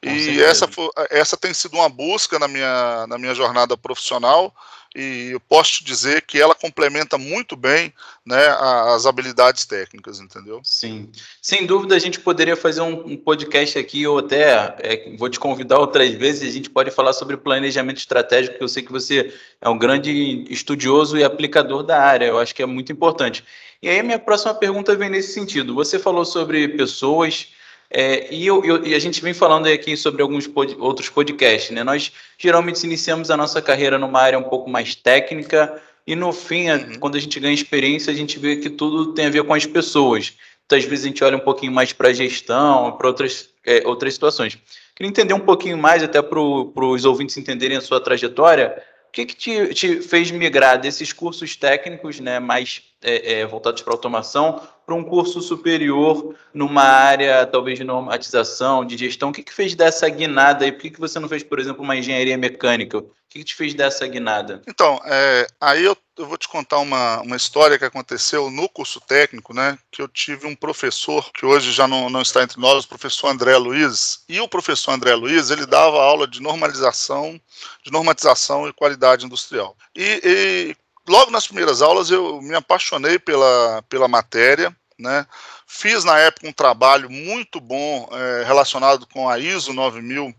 E 0.00 0.40
essa, 0.40 0.68
essa 1.10 1.36
tem 1.36 1.52
sido 1.52 1.74
uma 1.74 1.88
busca 1.88 2.38
na 2.38 2.46
minha, 2.46 3.06
na 3.08 3.18
minha 3.18 3.34
jornada 3.34 3.76
profissional 3.76 4.54
e 4.94 5.30
eu 5.32 5.40
posso 5.40 5.72
te 5.72 5.84
dizer 5.84 6.22
que 6.22 6.40
ela 6.40 6.54
complementa 6.54 7.18
muito 7.18 7.56
bem 7.56 7.92
né, 8.24 8.46
as 8.94 9.06
habilidades 9.06 9.64
técnicas, 9.64 10.20
entendeu? 10.20 10.60
Sim, 10.64 11.10
sem 11.40 11.66
dúvida 11.66 11.94
a 11.94 11.98
gente 11.98 12.20
poderia 12.20 12.56
fazer 12.56 12.80
um, 12.80 13.12
um 13.12 13.16
podcast 13.16 13.78
aqui, 13.78 14.06
ou 14.06 14.18
até 14.18 14.76
é, 14.80 15.14
vou 15.16 15.28
te 15.28 15.38
convidar 15.38 15.78
outras 15.78 16.12
vezes, 16.14 16.48
a 16.48 16.52
gente 16.52 16.70
pode 16.70 16.90
falar 16.90 17.12
sobre 17.12 17.36
planejamento 17.36 17.98
estratégico, 17.98 18.58
que 18.58 18.64
eu 18.64 18.68
sei 18.68 18.82
que 18.82 18.92
você 18.92 19.32
é 19.60 19.68
um 19.68 19.78
grande 19.78 20.44
estudioso 20.50 21.16
e 21.18 21.24
aplicador 21.24 21.82
da 21.82 22.00
área, 22.00 22.26
eu 22.26 22.38
acho 22.38 22.54
que 22.54 22.62
é 22.62 22.66
muito 22.66 22.90
importante. 22.92 23.44
E 23.82 23.88
aí 23.88 24.02
minha 24.02 24.18
próxima 24.18 24.54
pergunta 24.54 24.96
vem 24.96 25.10
nesse 25.10 25.32
sentido, 25.32 25.74
você 25.74 25.98
falou 25.98 26.24
sobre 26.24 26.66
pessoas, 26.68 27.48
É, 27.90 28.32
e, 28.32 28.46
eu, 28.46 28.62
eu, 28.64 28.84
e, 28.84 28.94
a 28.94 28.98
gente 28.98 29.22
vem 29.22 29.32
falando 29.32 29.66
aqui 29.66 29.96
sobre 29.96 30.20
alguns 30.20 30.46
pod, 30.46 30.76
outros 30.78 31.08
podcasts, 31.08 31.70
né? 31.70 31.82
Nós 31.82 32.12
geralmente 32.36 32.84
iniciamos 32.84 33.30
a 33.30 33.36
nossa 33.36 33.62
carreira 33.62 33.98
numa 33.98 34.20
área 34.20 34.38
um 34.38 34.42
pouco 34.42 34.68
mais 34.68 34.94
técnica 34.94 35.80
e 36.06 36.16
no 36.16 36.32
fim, 36.32 36.70
uhum. 36.70 36.98
quando 36.98 37.16
a 37.16 37.20
gente 37.20 37.38
ganha 37.38 37.52
experiência, 37.52 38.10
a 38.10 38.16
gente 38.16 38.38
vê 38.38 38.56
que 38.56 38.70
tudo 38.70 39.12
tem 39.12 39.26
a 39.26 39.30
ver 39.30 39.44
com 39.44 39.52
as 39.52 39.66
pessoas. 39.66 40.32
Então, 40.64 40.78
às 40.78 40.84
vezes 40.84 41.04
a 41.04 41.08
gente 41.08 41.24
olha 41.24 41.36
um 41.36 41.40
pouquinho 41.40 41.72
mais 41.72 41.92
para 41.92 42.08
a 42.08 42.12
gestão, 42.12 42.92
para 42.92 43.08
outras, 43.08 43.50
é, 43.64 43.86
outras 43.86 44.14
situações. 44.14 44.58
Queria 44.94 45.10
entender 45.10 45.34
um 45.34 45.40
pouquinho 45.40 45.78
mais, 45.78 46.02
até 46.02 46.20
para 46.20 46.40
os 46.40 47.04
ouvintes 47.04 47.36
entenderem 47.36 47.76
a 47.76 47.80
sua 47.80 48.00
trajetória, 48.00 48.82
o 49.08 49.12
que, 49.12 49.26
que 49.26 49.34
te, 49.34 49.74
te, 49.74 50.02
fez 50.02 50.30
migrar 50.30 50.80
desses 50.80 51.12
cursos 51.12 51.56
técnicos, 51.56 52.20
né, 52.20 52.38
mais 52.38 52.82
é, 53.02 53.40
é, 53.40 53.46
voltados 53.46 53.82
para 53.82 53.92
automação, 53.92 54.60
para 54.88 54.96
um 54.96 55.04
curso 55.04 55.42
superior 55.42 56.34
numa 56.54 56.82
área 56.82 57.44
talvez 57.44 57.76
de 57.76 57.84
normatização, 57.84 58.86
de 58.86 58.96
gestão? 58.96 59.28
O 59.28 59.32
que, 59.34 59.42
que 59.42 59.52
fez 59.52 59.74
dessa 59.74 60.08
guinada 60.08 60.64
aí? 60.64 60.72
Por 60.72 60.80
que, 60.80 60.92
que 60.92 60.98
você 60.98 61.18
não 61.18 61.28
fez, 61.28 61.42
por 61.42 61.60
exemplo, 61.60 61.82
uma 61.82 61.94
engenharia 61.94 62.38
mecânica? 62.38 62.96
O 62.96 63.10
que, 63.28 63.40
que 63.40 63.44
te 63.44 63.54
fez 63.54 63.74
dessa 63.74 64.06
guinada? 64.06 64.62
Então, 64.66 64.98
é, 65.04 65.46
aí 65.60 65.84
eu, 65.84 65.94
eu, 66.16 66.26
vou 66.26 66.38
te 66.38 66.48
contar 66.48 66.78
uma, 66.78 67.20
uma 67.20 67.36
história 67.36 67.78
que 67.78 67.84
aconteceu 67.84 68.50
no 68.50 68.66
curso 68.66 68.98
técnico, 68.98 69.52
né? 69.52 69.78
Que 69.92 70.00
eu 70.00 70.08
tive 70.08 70.46
um 70.46 70.56
professor 70.56 71.30
que 71.34 71.44
hoje 71.44 71.70
já 71.70 71.86
não, 71.86 72.08
não 72.08 72.22
está 72.22 72.42
entre 72.42 72.58
nós, 72.58 72.84
o 72.84 72.88
professor 72.88 73.28
André 73.28 73.58
Luiz. 73.58 74.24
E 74.26 74.40
o 74.40 74.48
professor 74.48 74.92
André 74.92 75.14
Luiz, 75.14 75.50
ele 75.50 75.66
dava 75.66 76.02
aula 76.02 76.26
de 76.26 76.40
normalização, 76.40 77.38
de 77.84 77.92
normatização 77.92 78.66
e 78.66 78.72
qualidade 78.72 79.26
industrial. 79.26 79.76
E, 79.94 80.22
e 80.24 80.76
logo 81.06 81.30
nas 81.30 81.46
primeiras 81.46 81.82
aulas 81.82 82.10
eu 82.10 82.40
me 82.40 82.54
apaixonei 82.54 83.18
pela, 83.18 83.82
pela 83.88 84.08
matéria, 84.08 84.74
né? 84.98 85.26
Fiz 85.66 86.04
na 86.04 86.18
época 86.18 86.48
um 86.48 86.52
trabalho 86.52 87.08
muito 87.08 87.60
bom 87.60 88.08
é, 88.12 88.44
relacionado 88.44 89.06
com 89.06 89.28
a 89.28 89.38
ISO 89.38 89.72
9000 89.72 90.34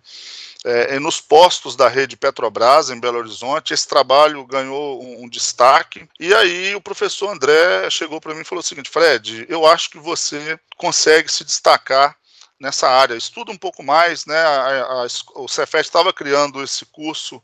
é, 0.66 1.00
nos 1.00 1.22
postos 1.22 1.76
da 1.76 1.88
rede 1.88 2.18
Petrobras 2.18 2.90
em 2.90 3.00
Belo 3.00 3.20
Horizonte. 3.20 3.74
Esse 3.74 3.88
trabalho 3.88 4.46
ganhou 4.46 5.02
um, 5.02 5.24
um 5.24 5.30
destaque. 5.30 6.08
E 6.20 6.34
aí 6.34 6.76
o 6.76 6.82
professor 6.82 7.30
André 7.30 7.90
chegou 7.90 8.20
para 8.20 8.34
mim 8.34 8.42
e 8.42 8.46
falou 8.46 8.60
o 8.60 8.66
seguinte: 8.66 8.90
Fred, 8.90 9.46
eu 9.48 9.66
acho 9.66 9.90
que 9.90 9.98
você 9.98 10.60
consegue 10.78 11.32
se 11.32 11.44
destacar 11.44 12.18
nessa 12.60 12.90
área. 12.90 13.16
Estuda 13.16 13.52
um 13.52 13.58
pouco 13.58 13.82
mais, 13.82 14.26
né? 14.26 14.38
A, 14.38 14.84
a, 14.84 15.08
o 15.36 15.48
Cefet 15.48 15.86
estava 15.86 16.12
criando 16.12 16.62
esse 16.62 16.86
curso 16.86 17.42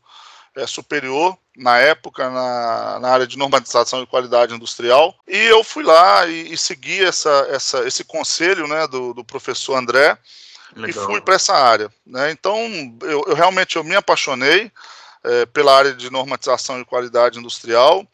é, 0.56 0.66
superior 0.66 1.36
na 1.56 1.78
época 1.78 2.28
na, 2.30 2.98
na, 2.98 3.08
área 3.10 3.26
de 3.26 3.38
normatização 3.38 4.02
e 4.02 4.06
qualidade 4.06 4.54
industrial 4.54 5.14
e 5.28 5.36
eu 5.36 5.62
fui 5.62 5.84
lá 5.84 6.26
e, 6.26 6.52
e 6.52 6.56
segui 6.56 7.04
essa, 7.04 7.46
essa, 7.50 7.86
esse 7.86 8.02
conselho 8.04 8.66
né, 8.66 8.86
do, 8.86 9.14
do 9.14 9.24
professor 9.24 9.76
André 9.76 10.18
Legal. 10.74 11.04
e 11.04 11.06
fui 11.06 11.20
para 11.20 11.34
essa 11.34 11.54
área 11.54 11.90
né? 12.06 12.30
então 12.30 12.58
eu, 13.02 13.24
eu, 13.26 13.34
realmente 13.34 13.76
eu 13.76 13.84
me 13.84 13.94
apaixonei 13.94 14.72
é, 15.22 15.46
pela 15.46 15.76
área 15.76 15.94
de 15.94 16.10
normatização 16.10 16.80
e 16.80 16.84
qualidade 16.84 17.38
industrial 17.38 18.06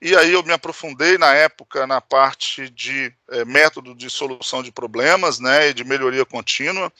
e 0.00 0.14
aí 0.16 0.32
eu 0.32 0.42
me 0.42 0.52
aprofundei 0.52 1.16
na 1.18 1.32
época 1.34 1.86
na 1.86 2.00
parte 2.00 2.68
de 2.70 3.12
é, 3.30 3.44
método 3.44 3.94
de 3.94 4.10
solução 4.10 4.62
de 4.62 4.70
problemas 4.70 5.38
né, 5.38 5.70
e 5.70 5.74
de 5.74 5.84
melhoria 5.84 6.24
contínua 6.24 6.92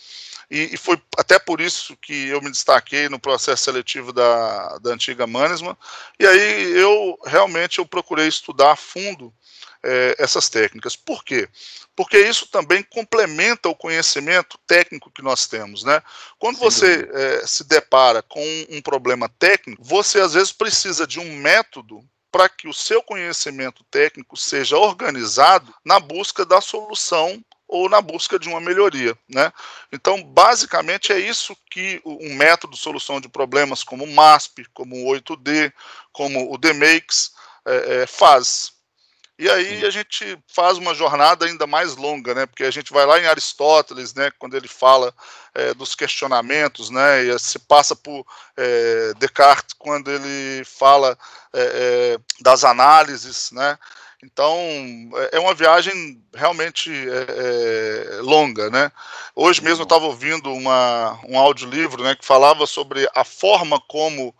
e, 0.50 0.75
e, 0.75 0.76
foi 0.76 1.00
até 1.19 1.38
por 1.38 1.61
isso 1.61 1.97
que 1.97 2.29
eu 2.29 2.41
me 2.41 2.50
destaquei 2.50 3.09
no 3.09 3.19
processo 3.19 3.65
seletivo 3.65 4.12
da, 4.12 4.79
da 4.79 4.91
antiga 4.91 5.26
Manisma. 5.26 5.76
E 6.21 6.26
aí 6.26 6.79
eu 6.79 7.19
realmente 7.26 7.79
eu 7.79 7.87
procurei 7.87 8.29
estudar 8.29 8.73
a 8.73 8.76
fundo 8.76 9.35
é, 9.83 10.15
essas 10.19 10.49
técnicas. 10.49 10.95
Por 10.95 11.25
quê? 11.25 11.49
Porque 11.97 12.19
isso 12.19 12.47
também 12.49 12.83
complementa 12.85 13.69
o 13.69 13.75
conhecimento 13.75 14.57
técnico 14.67 15.11
que 15.11 15.23
nós 15.23 15.49
temos, 15.49 15.83
né? 15.83 16.00
Quando 16.38 16.57
Sim, 16.57 16.62
você 16.62 17.11
é, 17.12 17.47
se 17.47 17.65
depara 17.65 18.23
com 18.23 18.45
um 18.71 18.81
problema 18.81 19.29
técnico, 19.29 19.83
você 19.83 20.21
às 20.21 20.35
vezes 20.35 20.53
precisa 20.53 21.07
de 21.07 21.19
um 21.19 21.37
método 21.37 22.05
para 22.37 22.50
que 22.50 22.69
o 22.69 22.75
seu 22.75 23.02
conhecimento 23.02 23.83
técnico 23.85 24.37
seja 24.37 24.76
organizado 24.76 25.75
na 25.83 25.99
busca 25.99 26.45
da 26.45 26.61
solução 26.61 27.43
ou 27.66 27.88
na 27.88 28.02
busca 28.02 28.38
de 28.38 28.47
uma 28.47 28.61
melhoria. 28.61 29.16
Né? 29.26 29.50
Então, 29.90 30.23
basicamente, 30.23 31.14
é 31.14 31.19
isso 31.19 31.57
que 31.71 31.99
um 32.05 32.35
método 32.35 32.75
de 32.75 32.78
solução 32.78 33.23
de 33.23 33.28
problemas 33.31 33.83
como 33.83 34.05
o 34.05 34.12
MASP, 34.12 34.66
como 34.75 34.97
o 34.97 35.14
8D, 35.14 35.73
como 36.12 36.52
o 36.52 36.59
DMAX 36.59 37.33
é, 37.64 38.02
é, 38.02 38.07
faz. 38.07 38.73
E 39.38 39.50
aí 39.50 39.85
a 39.85 39.90
gente 39.90 40.38
faz 40.49 40.78
uma 40.78 40.95
jornada 40.95 41.45
ainda 41.45 41.66
mais 41.66 41.95
longa, 41.95 42.35
né? 42.35 42.47
Porque 42.47 42.64
a 42.64 42.71
gente 42.71 42.90
vai 42.90 43.05
lá 43.05 43.21
em 43.21 43.26
Aristóteles, 43.26 44.14
né? 44.14 44.31
Quando 44.38 44.57
ele 44.57 44.66
fala 44.66 45.12
é, 45.55 45.75
dos 45.75 45.95
questionamentos, 45.95 46.88
né? 46.88 47.25
E 47.25 47.38
se 47.38 47.59
passa 47.59 47.95
por 47.95 48.25
é, 48.57 49.12
Descartes 49.19 49.75
quando 49.78 50.11
ele 50.11 50.64
fala 50.64 51.19
é, 51.52 52.16
é 52.16 52.19
das 52.40 52.64
análises, 52.64 53.50
né? 53.52 53.78
Então, 54.25 54.57
é, 55.16 55.37
é 55.37 55.38
uma 55.38 55.52
viagem 55.52 56.19
realmente 56.35 56.90
é, 56.90 58.21
longa, 58.23 58.71
né? 58.71 58.90
Hoje 59.35 59.62
mesmo 59.62 59.83
eu 59.83 59.87
estava 59.87 60.07
ouvindo 60.07 60.50
uma, 60.50 61.21
um 61.28 61.38
audiolivro 61.38 62.02
né, 62.02 62.16
que 62.16 62.25
falava 62.25 62.66
sobre 62.66 63.07
a 63.14 63.23
forma 63.23 63.78
como 63.87 64.35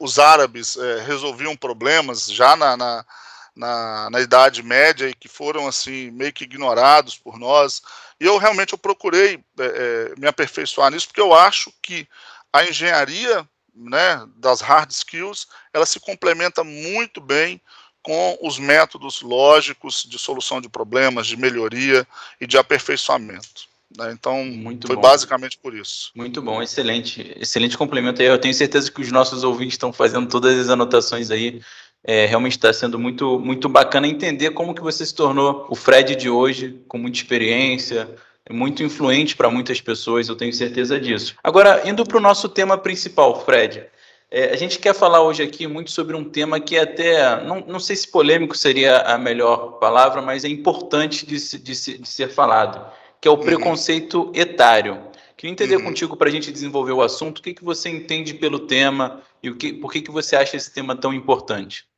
os 0.00 0.18
árabes 0.18 0.76
resolviam 1.06 1.54
problemas 1.54 2.26
já 2.26 2.56
na, 2.56 2.76
na, 2.76 3.04
na, 3.54 4.08
na, 4.10 4.20
Idade 4.20 4.62
Média 4.62 5.08
e 5.08 5.14
que 5.14 5.28
foram, 5.28 5.66
assim, 5.66 6.10
meio 6.10 6.32
que 6.32 6.44
ignorados 6.44 7.16
por 7.16 7.38
nós. 7.38 7.82
E 8.20 8.24
eu 8.24 8.38
realmente 8.38 8.72
eu 8.72 8.78
procurei 8.78 9.42
é, 9.58 10.14
me 10.18 10.26
aperfeiçoar 10.26 10.90
nisso, 10.90 11.08
porque 11.08 11.20
eu 11.20 11.34
acho 11.34 11.72
que 11.82 12.06
a 12.52 12.64
engenharia 12.64 13.46
né, 13.74 14.26
das 14.36 14.60
hard 14.60 14.90
skills, 14.90 15.46
ela 15.72 15.86
se 15.86 16.00
complementa 16.00 16.62
muito 16.62 17.20
bem 17.20 17.60
com 18.02 18.38
os 18.42 18.58
métodos 18.58 19.20
lógicos 19.22 20.04
de 20.08 20.18
solução 20.18 20.60
de 20.60 20.68
problemas, 20.68 21.26
de 21.26 21.36
melhoria 21.36 22.06
e 22.40 22.46
de 22.46 22.56
aperfeiçoamento. 22.56 23.68
Né? 23.96 24.12
Então, 24.12 24.44
Muito 24.44 24.86
foi 24.86 24.96
bom. 24.96 25.02
basicamente 25.02 25.58
por 25.58 25.74
isso. 25.74 26.10
Muito 26.14 26.40
bom, 26.40 26.62
excelente, 26.62 27.34
excelente 27.36 27.76
complemento. 27.76 28.22
Eu 28.22 28.38
tenho 28.38 28.54
certeza 28.54 28.90
que 28.90 29.00
os 29.00 29.10
nossos 29.10 29.42
ouvintes 29.42 29.74
estão 29.74 29.92
fazendo 29.92 30.28
todas 30.28 30.58
as 30.58 30.68
anotações 30.68 31.30
aí. 31.30 31.60
É, 32.02 32.26
realmente 32.26 32.52
está 32.52 32.72
sendo 32.72 32.98
muito, 32.98 33.38
muito 33.38 33.68
bacana 33.68 34.06
entender 34.06 34.50
como 34.50 34.74
que 34.74 34.80
você 34.80 35.04
se 35.04 35.14
tornou 35.14 35.66
o 35.68 35.74
Fred 35.74 36.16
de 36.16 36.30
hoje, 36.30 36.80
com 36.88 36.96
muita 36.96 37.18
experiência, 37.18 38.08
muito 38.50 38.82
influente 38.82 39.36
para 39.36 39.50
muitas 39.50 39.80
pessoas, 39.80 40.28
eu 40.28 40.36
tenho 40.36 40.52
certeza 40.52 40.98
disso. 40.98 41.34
Agora, 41.42 41.88
indo 41.88 42.04
para 42.04 42.16
o 42.16 42.20
nosso 42.20 42.48
tema 42.48 42.76
principal, 42.78 43.44
Fred. 43.44 43.84
É, 44.30 44.52
a 44.52 44.56
gente 44.56 44.78
quer 44.78 44.94
falar 44.94 45.22
hoje 45.22 45.42
aqui 45.42 45.66
muito 45.66 45.90
sobre 45.90 46.14
um 46.14 46.22
tema 46.22 46.60
que 46.60 46.78
até, 46.78 47.42
não, 47.44 47.64
não 47.66 47.80
sei 47.80 47.96
se 47.96 48.08
polêmico 48.08 48.56
seria 48.56 48.98
a 48.98 49.18
melhor 49.18 49.78
palavra, 49.80 50.22
mas 50.22 50.44
é 50.44 50.48
importante 50.48 51.26
de, 51.26 51.36
de, 51.58 51.98
de 51.98 52.08
ser 52.08 52.28
falado, 52.28 52.80
que 53.20 53.26
é 53.26 53.30
o 53.30 53.34
uhum. 53.34 53.40
preconceito 53.40 54.30
etário. 54.32 55.00
Queria 55.36 55.52
entender 55.52 55.76
uhum. 55.76 55.84
contigo 55.84 56.16
para 56.16 56.28
a 56.28 56.30
gente 56.30 56.52
desenvolver 56.52 56.92
o 56.92 57.02
assunto, 57.02 57.38
o 57.38 57.42
que, 57.42 57.54
que 57.54 57.64
você 57.64 57.88
entende 57.88 58.34
pelo 58.34 58.60
tema 58.60 59.20
e 59.42 59.50
o 59.50 59.56
que, 59.56 59.72
por 59.72 59.90
que, 59.90 60.00
que 60.00 60.10
você 60.12 60.36
acha 60.36 60.56
esse 60.56 60.72
tema 60.72 60.94
tão 60.94 61.12
importante? 61.12 61.89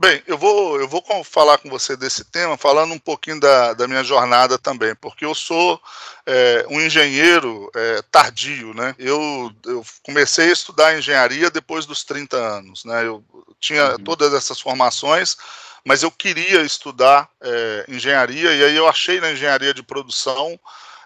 Bem, 0.00 0.22
eu 0.28 0.38
vou, 0.38 0.80
eu 0.80 0.86
vou 0.86 1.02
falar 1.24 1.58
com 1.58 1.68
você 1.68 1.96
desse 1.96 2.24
tema, 2.24 2.56
falando 2.56 2.94
um 2.94 3.00
pouquinho 3.00 3.40
da, 3.40 3.74
da 3.74 3.88
minha 3.88 4.04
jornada 4.04 4.56
também, 4.56 4.94
porque 4.94 5.24
eu 5.24 5.34
sou 5.34 5.82
é, 6.24 6.64
um 6.70 6.80
engenheiro 6.80 7.68
é, 7.74 8.00
tardio, 8.08 8.72
né? 8.74 8.94
Eu, 8.96 9.52
eu 9.66 9.84
comecei 10.04 10.50
a 10.50 10.52
estudar 10.52 10.96
engenharia 10.96 11.50
depois 11.50 11.84
dos 11.84 12.04
30 12.04 12.36
anos, 12.36 12.84
né? 12.84 13.04
Eu 13.04 13.24
tinha 13.58 13.90
uhum. 13.90 14.04
todas 14.04 14.32
essas 14.32 14.60
formações, 14.60 15.36
mas 15.84 16.04
eu 16.04 16.12
queria 16.12 16.62
estudar 16.62 17.28
é, 17.40 17.84
engenharia, 17.88 18.54
e 18.54 18.62
aí 18.62 18.76
eu 18.76 18.86
achei 18.86 19.20
na 19.20 19.32
engenharia 19.32 19.74
de 19.74 19.82
produção 19.82 20.60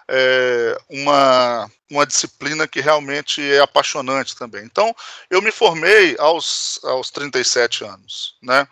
é, 0.07 0.77
uma, 0.89 1.69
uma 1.89 2.05
disciplina 2.05 2.67
que 2.67 2.81
realmente 2.81 3.41
é 3.41 3.59
apaixonante 3.59 4.35
também. 4.35 4.63
Então, 4.65 4.95
eu 5.29 5.41
me 5.41 5.51
formei 5.51 6.15
aos, 6.19 6.79
aos 6.83 7.09
37 7.11 7.83
anos, 7.83 8.35
né? 8.41 8.67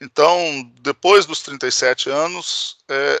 Então, 0.00 0.70
depois 0.80 1.24
dos 1.24 1.40
37 1.40 2.10
anos, 2.10 2.76
é, 2.88 3.20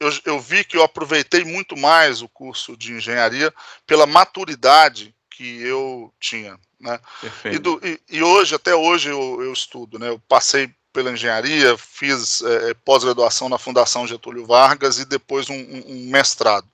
eu, 0.00 0.10
eu 0.24 0.40
vi 0.40 0.64
que 0.64 0.76
eu 0.76 0.82
aproveitei 0.82 1.44
muito 1.44 1.76
mais 1.76 2.22
o 2.22 2.28
curso 2.28 2.76
de 2.76 2.92
engenharia 2.92 3.52
pela 3.86 4.06
maturidade 4.06 5.14
que 5.30 5.62
eu 5.62 6.12
tinha, 6.20 6.58
né? 6.80 7.00
E, 7.44 7.58
do, 7.58 7.80
e, 7.84 8.00
e, 8.10 8.22
hoje, 8.22 8.54
até 8.54 8.74
hoje, 8.74 9.08
eu, 9.08 9.42
eu, 9.42 9.52
estudo, 9.52 9.98
né? 9.98 10.08
Eu 10.08 10.18
passei 10.28 10.72
pela 10.92 11.12
engenharia, 11.12 11.76
fiz 11.78 12.42
é, 12.42 12.74
pós-graduação 12.74 13.48
na 13.48 13.58
Fundação 13.58 14.06
Getúlio 14.06 14.46
Vargas 14.46 14.98
e 14.98 15.04
depois 15.04 15.48
um, 15.48 15.54
um, 15.54 15.84
um 15.86 16.10
mestrado. 16.10 16.68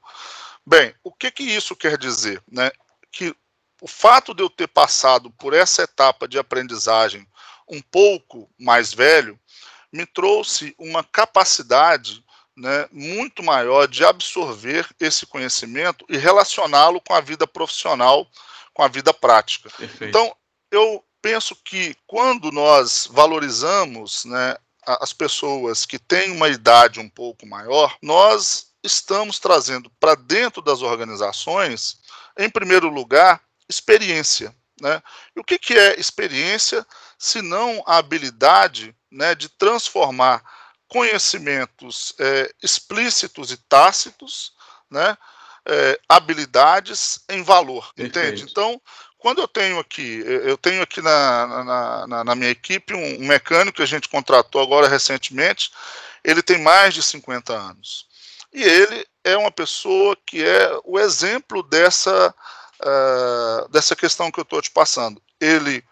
Bem, 0.67 0.95
o 1.03 1.13
que, 1.13 1.31
que 1.31 1.43
isso 1.43 1.77
quer 1.77 1.99
dizer? 1.99 2.43
Né? 2.51 2.71
Que 3.13 3.35
o 3.81 3.89
fato 3.89 4.33
de 4.35 4.43
eu 4.43 4.49
ter 4.49 4.69
passado 4.69 5.31
por 5.33 5.53
essa 5.53 5.83
etapa 5.83 6.27
de 6.27 6.39
aprendizagem 6.39 7.27
um 7.69 7.83
pouco 7.83 8.49
mais 8.59 8.93
velho 8.93 9.39
me 9.93 10.07
trouxe 10.07 10.75
uma 10.79 11.05
capacidade 11.05 12.25
né, 12.57 12.87
muito 12.91 13.43
maior 13.43 13.87
de 13.87 14.05
absorver 14.05 14.89
esse 14.99 15.27
conhecimento 15.27 16.05
e 16.09 16.17
relacioná-lo 16.17 17.01
com 17.01 17.15
a 17.15 17.21
vida 17.21 17.47
profissional, 17.47 18.27
com 18.73 18.83
a 18.83 18.89
vida 18.89 19.13
prática. 19.13 19.71
Perfeito. 19.71 20.09
Então, 20.09 20.35
eu 20.71 21.05
penso 21.21 21.57
que 21.57 21.97
quando 22.07 22.51
nós 22.53 23.09
valorizamos 23.11 24.25
né, 24.25 24.57
as 24.87 25.13
pessoas 25.13 25.87
que 25.87 25.99
têm 25.99 26.33
uma 26.33 26.49
idade 26.49 27.01
um 27.01 27.09
pouco 27.09 27.47
maior, 27.47 27.97
nós 28.03 28.74
estamos 28.85 29.39
trazendo 29.39 29.91
para 29.99 30.15
dentro 30.15 30.61
das 30.61 30.83
organizações, 30.83 31.97
em 32.39 32.51
primeiro 32.51 32.89
lugar, 32.89 33.41
experiência. 33.69 34.55
Né? 34.81 35.03
E 35.35 35.41
o 35.41 35.45
que, 35.45 35.59
que 35.59 35.75
é 35.75 35.99
experiência, 35.99 36.87
se 37.19 37.41
não 37.41 37.83
a 37.87 37.97
habilidade 37.97 38.95
né, 39.11 39.35
de 39.35 39.49
transformar 39.49 40.43
conhecimentos 40.87 42.13
é, 42.19 42.53
explícitos 42.63 43.51
e 43.51 43.57
tácitos, 43.57 44.53
né, 44.91 45.17
é, 45.67 45.99
habilidades 46.09 47.21
em 47.29 47.43
valor, 47.43 47.91
Perfeito. 47.95 48.19
entende? 48.19 48.51
Então, 48.51 48.81
quando 49.17 49.41
eu 49.41 49.49
tenho 49.49 49.79
aqui, 49.79 50.23
eu 50.27 50.59
tenho 50.59 50.83
aqui 50.83 51.01
na, 51.01 51.47
na, 51.47 52.07
na, 52.07 52.25
na 52.25 52.35
minha 52.35 52.51
equipe 52.51 52.93
um, 52.93 53.23
um 53.23 53.27
mecânico 53.27 53.79
que 53.79 53.83
a 53.83 53.87
gente 53.87 54.07
contratou 54.07 54.61
agora 54.61 54.87
recentemente, 54.87 55.71
ele 56.23 56.43
tem 56.43 56.61
mais 56.61 56.93
de 56.93 57.03
50 57.03 57.55
anos. 57.55 58.07
E 58.55 58.63
ele 58.63 59.05
é 59.25 59.37
uma 59.37 59.51
pessoa 59.51 60.17
que 60.25 60.45
é 60.45 60.81
o 60.85 60.99
exemplo 60.99 61.63
dessa, 61.65 62.33
uh, 62.81 63.69
dessa 63.69 63.97
questão 63.97 64.31
que 64.31 64.39
eu 64.39 64.45
estou 64.45 64.63
te 64.63 64.71
passando. 64.71 65.21
Ele, 65.41 65.85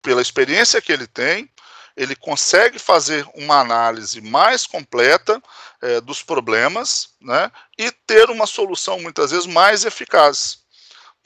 pela 0.00 0.22
experiência 0.22 0.80
que 0.80 0.92
ele 0.92 1.08
tem, 1.08 1.50
ele 1.96 2.14
consegue 2.14 2.78
fazer 2.78 3.26
uma 3.34 3.58
análise 3.58 4.20
mais 4.20 4.66
completa 4.66 5.42
é, 5.80 6.00
dos 6.00 6.22
problemas 6.22 7.08
né, 7.20 7.50
e 7.78 7.90
ter 7.90 8.28
uma 8.28 8.46
solução 8.46 9.00
muitas 9.00 9.30
vezes 9.30 9.46
mais 9.46 9.84
eficaz 9.84 10.58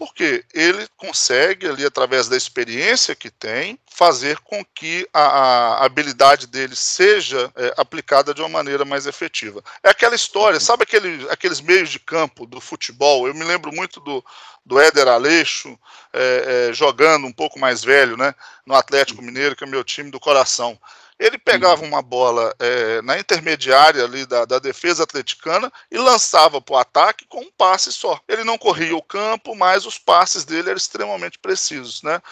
porque 0.01 0.47
ele 0.55 0.89
consegue, 0.97 1.69
ali, 1.69 1.85
através 1.85 2.27
da 2.27 2.35
experiência 2.35 3.15
que 3.15 3.29
tem, 3.29 3.79
fazer 3.87 4.39
com 4.39 4.65
que 4.75 5.07
a, 5.13 5.21
a 5.21 5.85
habilidade 5.85 6.47
dele 6.47 6.75
seja 6.75 7.53
é, 7.55 7.75
aplicada 7.77 8.33
de 8.33 8.41
uma 8.41 8.49
maneira 8.49 8.83
mais 8.83 9.05
efetiva. 9.07 9.63
É 9.83 9.91
aquela 9.91 10.15
história, 10.15 10.59
sabe 10.59 10.85
aquele, 10.85 11.29
aqueles 11.29 11.61
meios 11.61 11.91
de 11.91 11.99
campo 11.99 12.47
do 12.47 12.63
futebol? 12.63 13.29
Eu 13.29 13.35
me 13.35 13.45
lembro 13.45 13.71
muito 13.75 14.01
do, 14.01 14.25
do 14.65 14.81
Éder 14.81 15.07
Aleixo 15.07 15.79
é, 16.15 16.69
é, 16.71 16.73
jogando 16.73 17.27
um 17.27 17.33
pouco 17.33 17.59
mais 17.59 17.85
velho, 17.85 18.17
né, 18.17 18.35
no 18.65 18.75
Atlético 18.75 19.21
Mineiro, 19.21 19.55
que 19.55 19.65
é 19.65 19.67
meu 19.67 19.85
time 19.85 20.11
do 20.11 20.19
coração. 20.19 20.81
Ele 21.21 21.37
pegava 21.37 21.85
uma 21.85 22.01
bola 22.01 22.55
é, 22.59 23.03
na 23.03 23.19
intermediária 23.19 24.03
ali 24.03 24.25
da, 24.25 24.47
da 24.47 24.59
defesa 24.59 25.03
atleticana 25.03 25.71
e 25.91 25.99
lançava 25.99 26.63
para 26.63 26.75
o 26.75 26.79
ataque 26.79 27.27
com 27.29 27.43
um 27.43 27.51
passe 27.51 27.93
só. 27.93 28.19
Ele 28.27 28.43
não 28.43 28.57
corria 28.57 28.97
o 28.97 29.03
campo, 29.03 29.55
mas 29.55 29.85
os 29.85 29.99
passes 29.99 30.47
dele 30.47 30.71
eram 30.71 30.79
extremamente 30.79 31.39
precisos. 31.39 32.03
Né? 32.03 32.23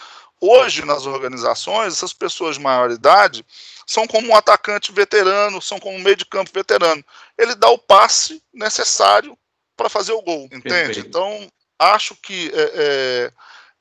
Hoje, 0.41 0.83
nas 0.83 1.05
organizações, 1.05 1.93
essas 1.93 2.13
pessoas 2.13 2.55
de 2.55 2.63
maior 2.63 2.89
idade 2.89 3.45
são 3.85 4.07
como 4.07 4.29
um 4.29 4.35
atacante 4.35 4.91
veterano, 4.91 5.61
são 5.61 5.79
como 5.79 5.95
um 5.95 6.01
meio 6.01 6.15
de 6.15 6.25
campo 6.25 6.49
veterano. 6.51 7.05
Ele 7.37 7.53
dá 7.53 7.69
o 7.69 7.77
passe 7.77 8.41
necessário 8.51 9.37
para 9.77 9.87
fazer 9.87 10.13
o 10.13 10.21
gol, 10.23 10.45
entende? 10.45 10.63
Perfeito. 10.69 11.07
Então, 11.07 11.47
acho 11.77 12.15
que 12.15 12.51
é, 12.55 13.31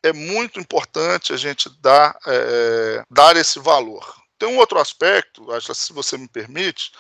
é, 0.03 0.09
é, 0.11 0.13
muito 0.13 0.61
importante 0.61 1.33
a 1.33 1.37
gente 1.37 1.71
dar, 1.81 2.15
é, 2.27 3.03
dar 3.11 3.37
esse 3.37 3.59
valor. 3.59 4.18
Tem 4.39 4.49
um 4.49 4.59
outro 4.59 4.79
aspecto, 4.79 5.51
acho 5.53 5.75
se 5.75 5.93
você 5.93 6.17
me 6.17 6.29
permite, 6.29 6.93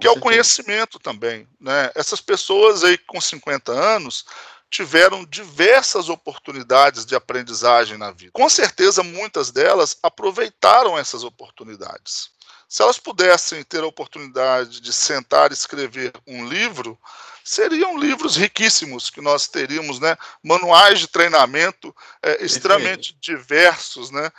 que 0.00 0.06
é 0.06 0.10
o 0.10 0.18
conhecimento 0.18 0.98
também. 0.98 1.46
Né? 1.60 1.90
Essas 1.94 2.20
pessoas 2.20 2.82
aí 2.82 2.96
com 2.96 3.20
50 3.20 3.70
anos 3.70 4.24
tiveram 4.70 5.24
diversas 5.24 6.08
oportunidades 6.08 7.06
de 7.06 7.14
aprendizagem 7.14 7.96
na 7.96 8.10
vida. 8.10 8.32
Com 8.32 8.48
certeza, 8.48 9.02
muitas 9.02 9.50
delas 9.50 9.96
aproveitaram 10.02 10.98
essas 10.98 11.22
oportunidades. 11.22 12.30
Se 12.68 12.82
elas 12.82 12.98
pudessem 12.98 13.62
ter 13.62 13.82
a 13.82 13.86
oportunidade 13.86 14.80
de 14.80 14.92
sentar 14.92 15.50
e 15.50 15.54
escrever 15.54 16.12
um 16.26 16.48
livro, 16.48 16.98
seriam 17.44 17.96
livros 17.96 18.34
riquíssimos 18.36 19.08
que 19.08 19.20
nós 19.20 19.46
teríamos, 19.46 20.00
né? 20.00 20.16
Manuais 20.42 20.98
de 20.98 21.06
treinamento 21.06 21.94
é, 22.20 22.44
extremamente 22.44 23.16
diversos, 23.20 24.10
né? 24.10 24.30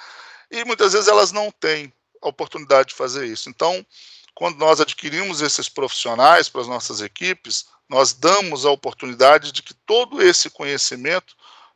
E 0.51 0.65
muitas 0.65 0.91
vezes 0.91 1.07
elas 1.07 1.31
não 1.31 1.49
têm 1.51 1.93
a 2.21 2.27
oportunidade 2.29 2.89
de 2.89 2.95
fazer 2.95 3.25
isso. 3.25 3.49
Então, 3.49 3.85
quando 4.33 4.57
nós 4.57 4.79
adquirimos 4.79 5.41
esses 5.41 5.67
profissionais 5.67 6.47
para 6.47 6.61
as 6.61 6.67
nossas 6.67 7.01
equipes, 7.01 7.65
nós 7.89 8.13
damos 8.13 8.65
a 8.65 8.71
oportunidade 8.71 9.51
de 9.51 9.63
que 9.63 9.73
todo 9.73 10.21
esse 10.21 10.49
conhecimento 10.49 11.35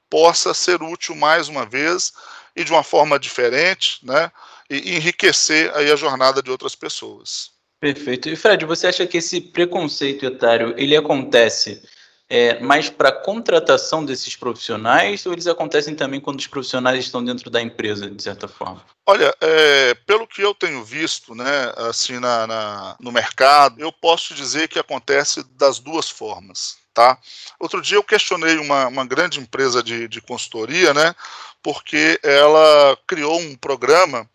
possa 0.10 0.54
ser 0.54 0.84
útil 0.84 1.16
mais 1.16 1.48
uma 1.48 1.66
vez 1.66 2.12
e 2.56 2.64
de 2.64 2.72
uma 2.72 2.84
forma 2.84 3.18
diferente, 3.18 4.00
né? 4.04 4.32
E 4.70 4.96
enriquecer 4.96 5.74
aí 5.76 5.92
a 5.92 5.96
jornada 5.96 6.42
de 6.42 6.52
outras 6.52 6.76
pessoas. 6.76 7.52
Perfeito. 7.80 8.30
E 8.30 8.36
Fred, 8.36 8.66
você 8.66 8.88
acha 8.88 9.08
que 9.08 9.18
esse 9.18 9.42
preconceito 9.42 10.26
etário 10.26 10.76
ele 10.78 10.96
acontece 10.96 11.82
é, 12.32 12.62
mais 12.62 12.90
para 12.90 13.12
contratação 13.12 14.06
desses 14.06 14.38
profissionais 14.38 15.26
ou 15.26 15.34
eles 15.34 15.48
acontecem 15.48 15.94
também 15.94 16.22
quando 16.22 16.40
os 16.40 16.48
profissionais 16.48 17.04
estão 17.04 17.22
dentro 17.22 17.50
da 17.50 17.62
empresa, 17.62 18.10
de 18.10 18.24
certa 18.24 18.48
forma? 18.48 18.82
Olha, 19.06 19.36
é, 19.42 19.94
pelo 20.06 20.26
que 20.26 20.42
eu 20.42 20.56
tenho 20.56 20.82
visto, 20.82 21.36
né, 21.36 21.74
assim 21.76 22.20
na, 22.20 22.48
na, 22.48 22.96
no 23.02 23.12
mercado, 23.12 23.82
eu 23.82 23.92
posso 23.92 24.34
dizer 24.34 24.70
que 24.70 24.80
acontece 24.80 25.44
das 25.58 25.78
duas 25.78 26.10
formas. 26.10 26.78
Tá? 26.94 27.18
Outro 27.60 27.82
dia 27.82 27.98
eu 27.98 28.04
questionei 28.04 28.58
uma, 28.58 28.88
uma 28.88 29.06
grande 29.06 29.38
empresa 29.38 29.84
de, 29.84 30.08
de 30.08 30.22
consultoria, 30.22 30.94
né, 30.94 31.14
porque 31.62 32.18
ela 32.24 32.98
criou 33.06 33.42
um 33.42 33.58
programa 33.58 34.26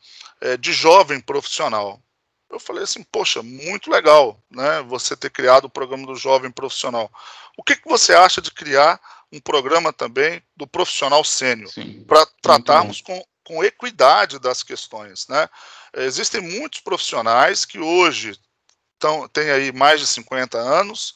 é, 0.42 0.58
de 0.58 0.70
jovem 0.70 1.18
profissional. 1.18 1.98
Eu 2.50 2.60
falei 2.60 2.84
assim, 2.84 3.02
poxa, 3.02 3.42
muito 3.42 3.90
legal, 3.90 4.40
né? 4.50 4.82
Você 4.82 5.16
ter 5.16 5.30
criado 5.30 5.64
o 5.64 5.70
programa 5.70 6.06
do 6.06 6.14
jovem 6.14 6.50
profissional. 6.50 7.10
O 7.56 7.62
que, 7.62 7.76
que 7.76 7.88
você 7.88 8.14
acha 8.14 8.40
de 8.40 8.50
criar 8.50 9.00
um 9.32 9.40
programa 9.40 9.92
também 9.92 10.42
do 10.56 10.66
profissional 10.66 11.24
sênior 11.24 11.70
para 12.06 12.24
tratarmos 12.40 13.00
com, 13.00 13.22
com 13.44 13.64
equidade 13.64 14.38
das 14.38 14.62
questões, 14.62 15.26
né? 15.28 15.48
Existem 15.94 16.40
muitos 16.40 16.80
profissionais 16.80 17.64
que 17.64 17.78
hoje 17.78 18.38
tão, 18.98 19.28
têm 19.28 19.50
aí 19.50 19.72
mais 19.72 20.00
de 20.00 20.06
50 20.06 20.58
anos, 20.58 21.14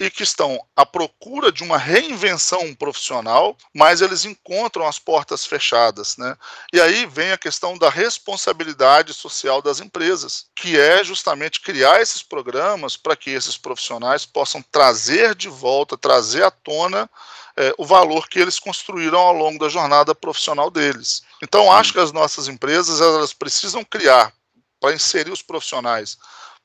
e 0.00 0.10
que 0.10 0.22
estão 0.22 0.58
à 0.74 0.86
procura 0.86 1.52
de 1.52 1.62
uma 1.62 1.76
reinvenção 1.76 2.74
profissional, 2.74 3.54
mas 3.74 4.00
eles 4.00 4.24
encontram 4.24 4.88
as 4.88 4.98
portas 4.98 5.44
fechadas. 5.44 6.16
Né? 6.16 6.34
E 6.72 6.80
aí 6.80 7.04
vem 7.04 7.32
a 7.32 7.38
questão 7.38 7.76
da 7.76 7.90
responsabilidade 7.90 9.12
social 9.12 9.60
das 9.60 9.78
empresas, 9.78 10.46
que 10.56 10.80
é 10.80 11.04
justamente 11.04 11.60
criar 11.60 12.00
esses 12.00 12.22
programas 12.22 12.96
para 12.96 13.14
que 13.14 13.28
esses 13.28 13.58
profissionais 13.58 14.24
possam 14.24 14.62
trazer 14.72 15.34
de 15.34 15.50
volta, 15.50 15.98
trazer 15.98 16.44
à 16.44 16.50
tona 16.50 17.08
é, 17.54 17.74
o 17.76 17.84
valor 17.84 18.26
que 18.26 18.38
eles 18.38 18.58
construíram 18.58 19.18
ao 19.18 19.34
longo 19.34 19.58
da 19.58 19.68
jornada 19.68 20.14
profissional 20.14 20.70
deles. 20.70 21.22
Então, 21.42 21.70
acho 21.70 21.92
que 21.92 22.00
as 22.00 22.10
nossas 22.10 22.48
empresas 22.48 23.02
elas 23.02 23.34
precisam 23.34 23.84
criar 23.84 24.32
para 24.80 24.94
inserir 24.94 25.30
os 25.30 25.42
profissionais 25.42 26.16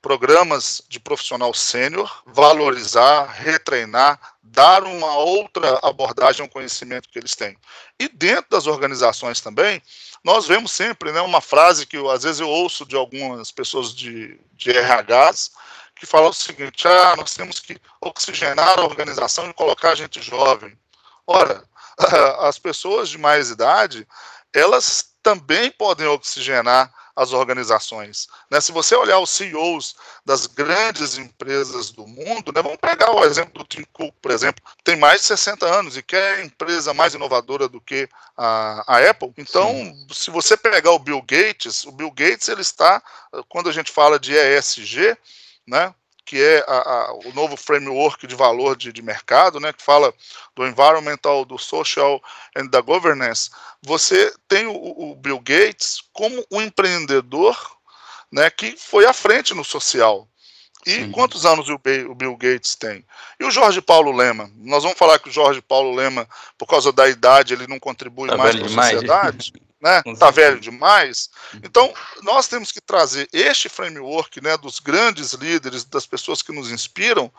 programas 0.02 0.82
de 0.88 1.00
profissional 1.00 1.54
sênior, 1.54 2.24
valorizar, 2.26 3.26
retreinar, 3.26 4.20
dar 4.44 4.84
uma 4.84 5.18
outra 5.18 5.80
abordagem 5.82 6.44
ao 6.44 6.50
conhecimento 6.50 7.10
que 7.10 7.18
eles 7.18 7.36
têm. 7.36 7.58
E 8.00 8.08
dentro 8.08 8.52
das 8.52 8.68
organizações 8.68 9.42
também, 9.42 9.82
nós 10.24 10.48
vemos 10.48 10.72
sempre 10.72 11.12
né, 11.12 11.22
uma 11.22 11.42
frase 11.42 11.86
que 11.86 11.98
eu, 11.98 12.10
às 12.10 12.24
vezes 12.24 12.40
eu 12.40 12.50
ouço 12.50 12.86
de 12.86 12.96
algumas 12.96 13.52
pessoas 13.52 13.94
de, 13.94 14.40
de 14.54 14.72
RHs, 14.72 15.52
que 15.96 16.06
falam 16.06 16.30
o 16.30 16.34
seguinte: 16.34 16.88
ah, 16.88 17.16
nós 17.16 17.34
temos 17.34 17.60
que 17.60 17.78
oxigenar 18.02 18.80
a 18.80 18.84
organização 18.84 19.50
e 19.50 19.54
colocar 19.54 19.96
gente 19.96 20.22
jovem. 20.22 20.78
Ora, 21.26 21.64
as 22.40 22.60
pessoas 22.60 23.10
de 23.10 23.18
mais 23.18 23.50
idade, 23.50 24.08
elas 24.54 25.14
também 25.24 25.72
podem 25.72 26.06
oxigenar 26.08 26.94
as 27.16 27.32
organizações. 27.32 28.28
Né? 28.52 28.60
Se 28.60 28.72
você 28.72 28.96
olhar 28.96 29.20
os 29.20 29.30
CEOs 29.30 29.96
das 30.26 30.46
grandes 30.48 31.18
empresas 31.18 31.92
do 31.92 32.06
mundo, 32.06 32.52
né, 32.54 32.62
vamos 32.62 32.78
pegar 32.78 33.12
o 33.12 33.24
exemplo 33.24 33.64
do 33.64 33.68
Tim 33.68 33.86
Cook, 33.94 34.14
por 34.22 34.32
exemplo, 34.32 34.64
tem 34.84 34.96
mais 34.96 35.22
de 35.22 35.28
60 35.28 35.66
anos 35.66 35.96
e 35.96 36.04
quer 36.04 36.44
empresa 36.44 36.94
mais 36.94 37.14
inovadora 37.14 37.70
do 37.70 37.80
que 37.80 38.10
a, 38.36 38.84
a 38.86 39.10
Apple. 39.10 39.34
Então, 39.38 39.70
Sim. 39.70 40.08
se 40.12 40.30
você 40.30 40.58
pegar 40.58 40.92
o 40.92 41.00
Bill 41.00 41.22
Gates, 41.22 41.86
o 41.86 41.92
Bill 41.92 42.12
Gates 42.12 42.50
ele 42.50 42.62
está, 42.62 43.02
quando 43.48 43.70
a 43.70 43.72
gente 43.72 43.92
fala 43.92 44.20
de 44.20 44.34
ESG, 44.34 45.18
né, 45.66 45.94
que 46.26 46.42
é 46.42 46.66
a, 46.68 46.78
a, 46.78 47.14
o 47.14 47.34
novo 47.34 47.56
framework 47.56 48.26
de 48.26 48.36
valor 48.36 48.76
de, 48.76 48.92
de, 48.92 49.02
mercado, 49.02 49.60
né, 49.60 49.72
que 49.72 49.84
fala 49.84 50.14
do 50.56 50.66
environmental, 50.66 51.46
do 51.46 51.58
social 51.58 52.22
and 52.56 52.68
da 52.68 52.82
governance, 52.82 53.52
você 53.82 54.34
tem 54.48 54.66
o, 54.66 54.74
o 54.74 55.16
Bill 55.16 55.40
Gates 55.40 56.02
como 56.12 56.44
um 56.52 56.62
empreendedor 56.62 57.56
né, 58.32 58.50
que 58.50 58.76
foi 58.76 59.06
à 59.06 59.14
frente 59.14 59.54
no 59.54 59.64
social. 59.64 60.28
E 60.86 60.92
Sim. 60.92 61.12
quantos 61.12 61.46
anos 61.46 61.68
o 61.68 61.80
Bill 61.80 62.38
Gates 62.38 62.76
tem? 62.76 63.04
E 63.40 63.44
o 63.44 63.50
Jorge 63.50 63.82
Paulo 63.82 64.12
Lema? 64.12 64.52
Nós 64.56 64.84
vamos 64.84 64.98
falar 64.98 65.18
que 65.18 65.30
o 65.30 65.32
Jorge 65.32 65.60
Paulo 65.60 65.96
Lema, 65.96 66.28
por 66.60 66.68
causa 66.68 66.92
da 66.92 67.10
idade, 67.10 67.54
ele 67.54 67.66
não 67.66 67.80
contribui 67.80 68.30
tá 68.30 68.38
mais 68.38 68.56
para 68.56 68.66
a 68.66 68.70
sociedade? 68.70 69.54
Né? 69.86 70.02
Está 70.08 70.32
velho 70.32 70.60
demais. 70.60 71.30
Então, 71.62 71.94
nós 72.24 72.48
temos 72.48 72.72
que 72.72 72.82
trazer 72.82 73.30
este 73.32 73.70
framework 73.70 74.42
né, 74.42 74.58
dos 74.58 74.80
grandes 74.80 75.34
líderes, 75.34 75.86
das 75.86 76.08
pessoas 76.08 76.42
que 76.42 76.52
nos 76.52 76.72
inspiram, 76.72 77.32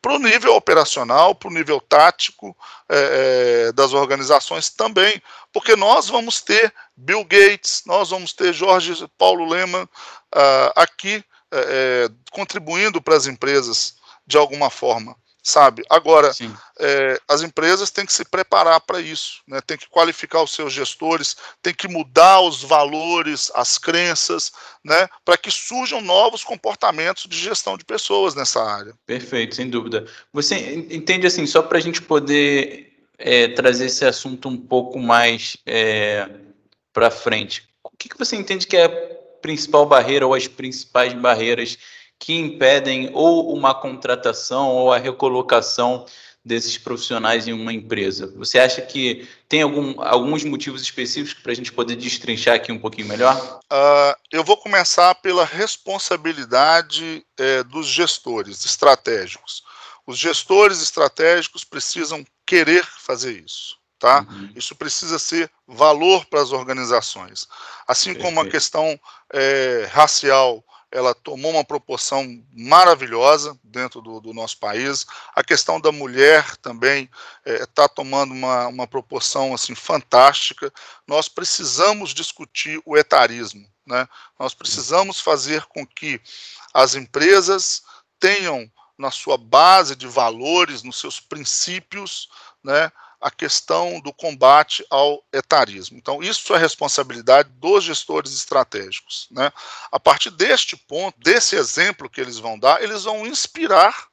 para 0.00 0.14
o 0.14 0.18
nível 0.18 0.54
operacional, 0.54 1.34
para 1.34 1.50
o 1.50 1.52
nível 1.52 1.78
tático 1.78 2.56
é, 2.88 3.66
é, 3.68 3.72
das 3.72 3.92
organizações 3.92 4.70
também, 4.70 5.20
porque 5.52 5.76
nós 5.76 6.08
vamos 6.08 6.40
ter 6.40 6.72
Bill 6.96 7.22
Gates, 7.22 7.82
nós 7.84 8.08
vamos 8.08 8.32
ter 8.32 8.54
Jorge 8.54 8.94
Paulo 9.18 9.46
Lema 9.46 9.82
uh, 9.82 10.72
aqui 10.74 11.22
é, 11.52 11.58
é, 11.58 12.10
contribuindo 12.30 13.02
para 13.02 13.14
as 13.14 13.26
empresas 13.26 13.96
de 14.26 14.38
alguma 14.38 14.70
forma, 14.70 15.14
sabe? 15.42 15.82
Agora, 15.88 16.32
é, 16.78 17.20
as 17.28 17.42
empresas 17.42 17.90
têm 17.90 18.06
que 18.06 18.12
se 18.12 18.24
preparar 18.24 18.80
para 18.80 19.00
isso, 19.00 19.40
né? 19.46 19.60
tem 19.60 19.76
que 19.76 19.88
qualificar 19.88 20.42
os 20.42 20.52
seus 20.52 20.72
gestores, 20.72 21.36
tem 21.62 21.74
que 21.74 21.88
mudar 21.88 22.40
os 22.40 22.62
valores, 22.62 23.50
as 23.54 23.78
crenças, 23.78 24.52
né? 24.84 25.08
para 25.24 25.36
que 25.36 25.50
surjam 25.50 26.00
novos 26.00 26.44
comportamentos 26.44 27.26
de 27.28 27.38
gestão 27.38 27.76
de 27.76 27.84
pessoas 27.84 28.34
nessa 28.34 28.62
área. 28.62 28.94
Perfeito, 29.06 29.54
sem 29.54 29.68
dúvida. 29.68 30.06
Você 30.32 30.56
entende 30.90 31.26
assim, 31.26 31.46
só 31.46 31.62
para 31.62 31.78
a 31.78 31.82
gente 31.82 32.02
poder 32.02 33.04
é, 33.18 33.48
trazer 33.48 33.86
esse 33.86 34.04
assunto 34.04 34.48
um 34.48 34.56
pouco 34.56 34.98
mais 34.98 35.56
é, 35.66 36.28
para 36.92 37.10
frente, 37.10 37.68
o 37.84 37.90
que, 37.96 38.08
que 38.08 38.18
você 38.18 38.36
entende 38.36 38.66
que 38.66 38.76
é 38.76 38.88
principal 39.40 39.86
barreira 39.86 40.26
ou 40.26 40.34
as 40.34 40.46
principais 40.46 41.12
barreiras 41.14 41.78
que 42.20 42.34
impedem 42.34 43.10
ou 43.14 43.52
uma 43.52 43.74
contratação 43.74 44.68
ou 44.68 44.92
a 44.92 44.98
recolocação 44.98 46.04
desses 46.44 46.76
profissionais 46.76 47.48
em 47.48 47.52
uma 47.52 47.72
empresa? 47.72 48.32
Você 48.36 48.58
acha 48.58 48.82
que 48.82 49.26
tem 49.48 49.62
algum, 49.62 50.00
alguns 50.02 50.44
motivos 50.44 50.82
específicos 50.82 51.42
para 51.42 51.52
a 51.52 51.54
gente 51.54 51.72
poder 51.72 51.96
destrinchar 51.96 52.54
aqui 52.54 52.70
um 52.70 52.78
pouquinho 52.78 53.08
melhor? 53.08 53.60
Uh, 53.72 54.14
eu 54.30 54.44
vou 54.44 54.56
começar 54.58 55.14
pela 55.16 55.46
responsabilidade 55.46 57.24
é, 57.38 57.62
dos 57.64 57.86
gestores 57.86 58.64
estratégicos. 58.66 59.62
Os 60.06 60.18
gestores 60.18 60.82
estratégicos 60.82 61.64
precisam 61.64 62.24
querer 62.44 62.84
fazer 62.84 63.42
isso. 63.44 63.80
Tá? 63.98 64.26
Uhum. 64.30 64.50
Isso 64.56 64.74
precisa 64.74 65.18
ser 65.18 65.50
valor 65.66 66.24
para 66.24 66.40
as 66.40 66.52
organizações. 66.52 67.46
Assim 67.86 68.14
Perfeito. 68.14 68.34
como 68.34 68.40
a 68.40 68.50
questão 68.50 68.98
é, 69.32 69.86
racial 69.90 70.64
ela 70.90 71.14
tomou 71.14 71.52
uma 71.52 71.64
proporção 71.64 72.42
maravilhosa 72.52 73.58
dentro 73.62 74.00
do, 74.00 74.20
do 74.20 74.34
nosso 74.34 74.58
país. 74.58 75.06
A 75.34 75.44
questão 75.44 75.80
da 75.80 75.92
mulher 75.92 76.56
também 76.56 77.08
está 77.44 77.84
é, 77.84 77.88
tomando 77.88 78.32
uma, 78.32 78.66
uma 78.66 78.86
proporção 78.86 79.54
assim 79.54 79.74
fantástica. 79.74 80.72
Nós 81.06 81.28
precisamos 81.28 82.12
discutir 82.12 82.82
o 82.84 82.96
etarismo. 82.96 83.66
Né? 83.86 84.08
Nós 84.38 84.52
precisamos 84.52 85.20
fazer 85.20 85.64
com 85.66 85.86
que 85.86 86.20
as 86.74 86.94
empresas 86.94 87.82
tenham 88.18 88.70
na 88.98 89.10
sua 89.10 89.38
base 89.38 89.96
de 89.96 90.06
valores, 90.06 90.82
nos 90.82 90.98
seus 90.98 91.18
princípios, 91.18 92.28
né, 92.62 92.92
a 93.20 93.30
questão 93.30 94.00
do 94.00 94.12
combate 94.12 94.84
ao 94.88 95.22
etarismo. 95.32 95.98
Então, 95.98 96.22
isso 96.22 96.54
é 96.54 96.58
responsabilidade 96.58 97.50
dos 97.50 97.84
gestores 97.84 98.32
estratégicos. 98.32 99.28
Né? 99.30 99.52
A 99.92 100.00
partir 100.00 100.30
deste 100.30 100.76
ponto, 100.76 101.18
desse 101.20 101.54
exemplo 101.54 102.08
que 102.08 102.20
eles 102.20 102.38
vão 102.38 102.58
dar, 102.58 102.82
eles 102.82 103.04
vão 103.04 103.26
inspirar 103.26 104.08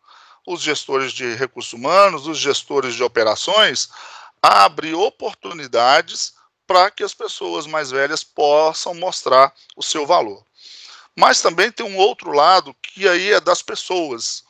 os 0.46 0.62
gestores 0.62 1.14
de 1.14 1.36
recursos 1.36 1.74
humanos, 1.74 2.28
os 2.28 2.38
gestores 2.38 2.96
de 2.96 3.04
operações, 3.04 3.90
a 4.42 4.66
abrir 4.66 4.94
oportunidades 4.94 6.34
para 6.66 6.92
que 6.92 7.04
as 7.04 7.14
pessoas 7.14 7.66
mais 7.66 7.92
velhas 7.92 8.24
possam 8.24 8.94
mostrar 8.94 9.54
o 9.76 9.82
seu 9.82 10.06
valor. 10.06 10.44
Mas 11.16 11.42
também 11.42 11.72
tem 11.72 11.86
um 11.86 11.98
outro 11.98 12.32
lado 12.32 12.76
que 12.82 13.08
aí 13.08 13.32
é 13.32 13.40
das 13.40 13.62
pessoas 13.62 14.44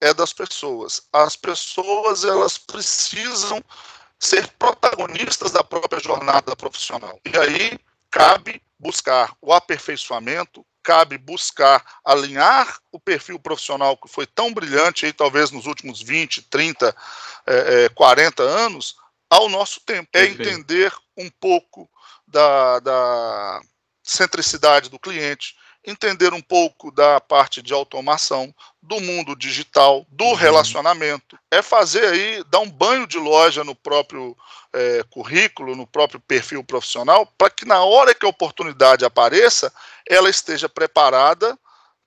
é 0.00 0.14
das 0.14 0.32
pessoas. 0.32 1.02
As 1.12 1.36
pessoas 1.36 2.24
elas 2.24 2.56
precisam 2.56 3.62
ser 4.18 4.48
protagonistas 4.58 5.52
da 5.52 5.64
própria 5.64 6.00
jornada 6.00 6.54
profissional. 6.56 7.18
E 7.24 7.36
aí 7.36 7.78
cabe 8.10 8.62
buscar 8.78 9.34
o 9.40 9.52
aperfeiçoamento, 9.52 10.64
cabe 10.82 11.18
buscar 11.18 11.84
alinhar 12.04 12.78
o 12.90 12.98
perfil 12.98 13.38
profissional 13.38 13.96
que 13.96 14.08
foi 14.08 14.26
tão 14.26 14.52
brilhante 14.52 15.06
aí 15.06 15.12
talvez 15.12 15.50
nos 15.50 15.66
últimos 15.66 16.00
20, 16.02 16.42
30, 16.42 16.96
é, 17.46 17.88
40 17.90 18.42
anos 18.42 18.96
ao 19.28 19.48
nosso 19.48 19.80
tempo. 19.80 20.08
É 20.14 20.24
entender 20.24 20.92
um 21.16 21.30
pouco 21.30 21.88
da, 22.26 22.80
da 22.80 23.60
centricidade 24.02 24.88
do 24.88 24.98
cliente, 24.98 25.56
entender 25.84 26.32
um 26.32 26.42
pouco 26.42 26.90
da 26.90 27.20
parte 27.20 27.62
de 27.62 27.72
automação, 27.72 28.54
do 28.82 29.00
mundo 29.00 29.34
digital, 29.34 30.06
do 30.10 30.24
uhum. 30.24 30.34
relacionamento. 30.34 31.38
É 31.50 31.62
fazer 31.62 32.04
aí, 32.04 32.44
dar 32.44 32.60
um 32.60 32.70
banho 32.70 33.06
de 33.06 33.18
loja 33.18 33.64
no 33.64 33.74
próprio 33.74 34.36
é, 34.72 35.02
currículo, 35.10 35.74
no 35.74 35.86
próprio 35.86 36.20
perfil 36.20 36.62
profissional, 36.62 37.26
para 37.38 37.50
que 37.50 37.64
na 37.64 37.82
hora 37.82 38.14
que 38.14 38.26
a 38.26 38.28
oportunidade 38.28 39.04
apareça, 39.04 39.72
ela 40.08 40.28
esteja 40.28 40.68
preparada 40.68 41.58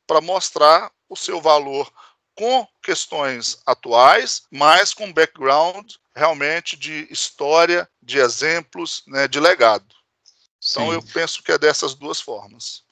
para 0.06 0.22
mostrar 0.22 0.92
o 1.10 1.16
seu 1.16 1.42
valor 1.42 1.92
com 2.36 2.68
questões 2.82 3.60
atuais, 3.66 4.44
mas 4.52 4.94
com 4.94 5.14
background 5.14 5.94
realmente 6.16 6.76
de 6.76 7.08
história, 7.12 7.90
de 8.02 8.20
exemplos, 8.20 9.04
né, 9.08 9.28
de 9.28 9.40
legado. 9.40 9.96
Então 10.72 10.88
Sim. 10.88 10.94
eu 10.94 11.04
penso 11.14 11.44
que 11.44 11.52
é 11.52 11.58
dessas 11.58 11.94
duas 11.94 12.22
formas. 12.22 12.83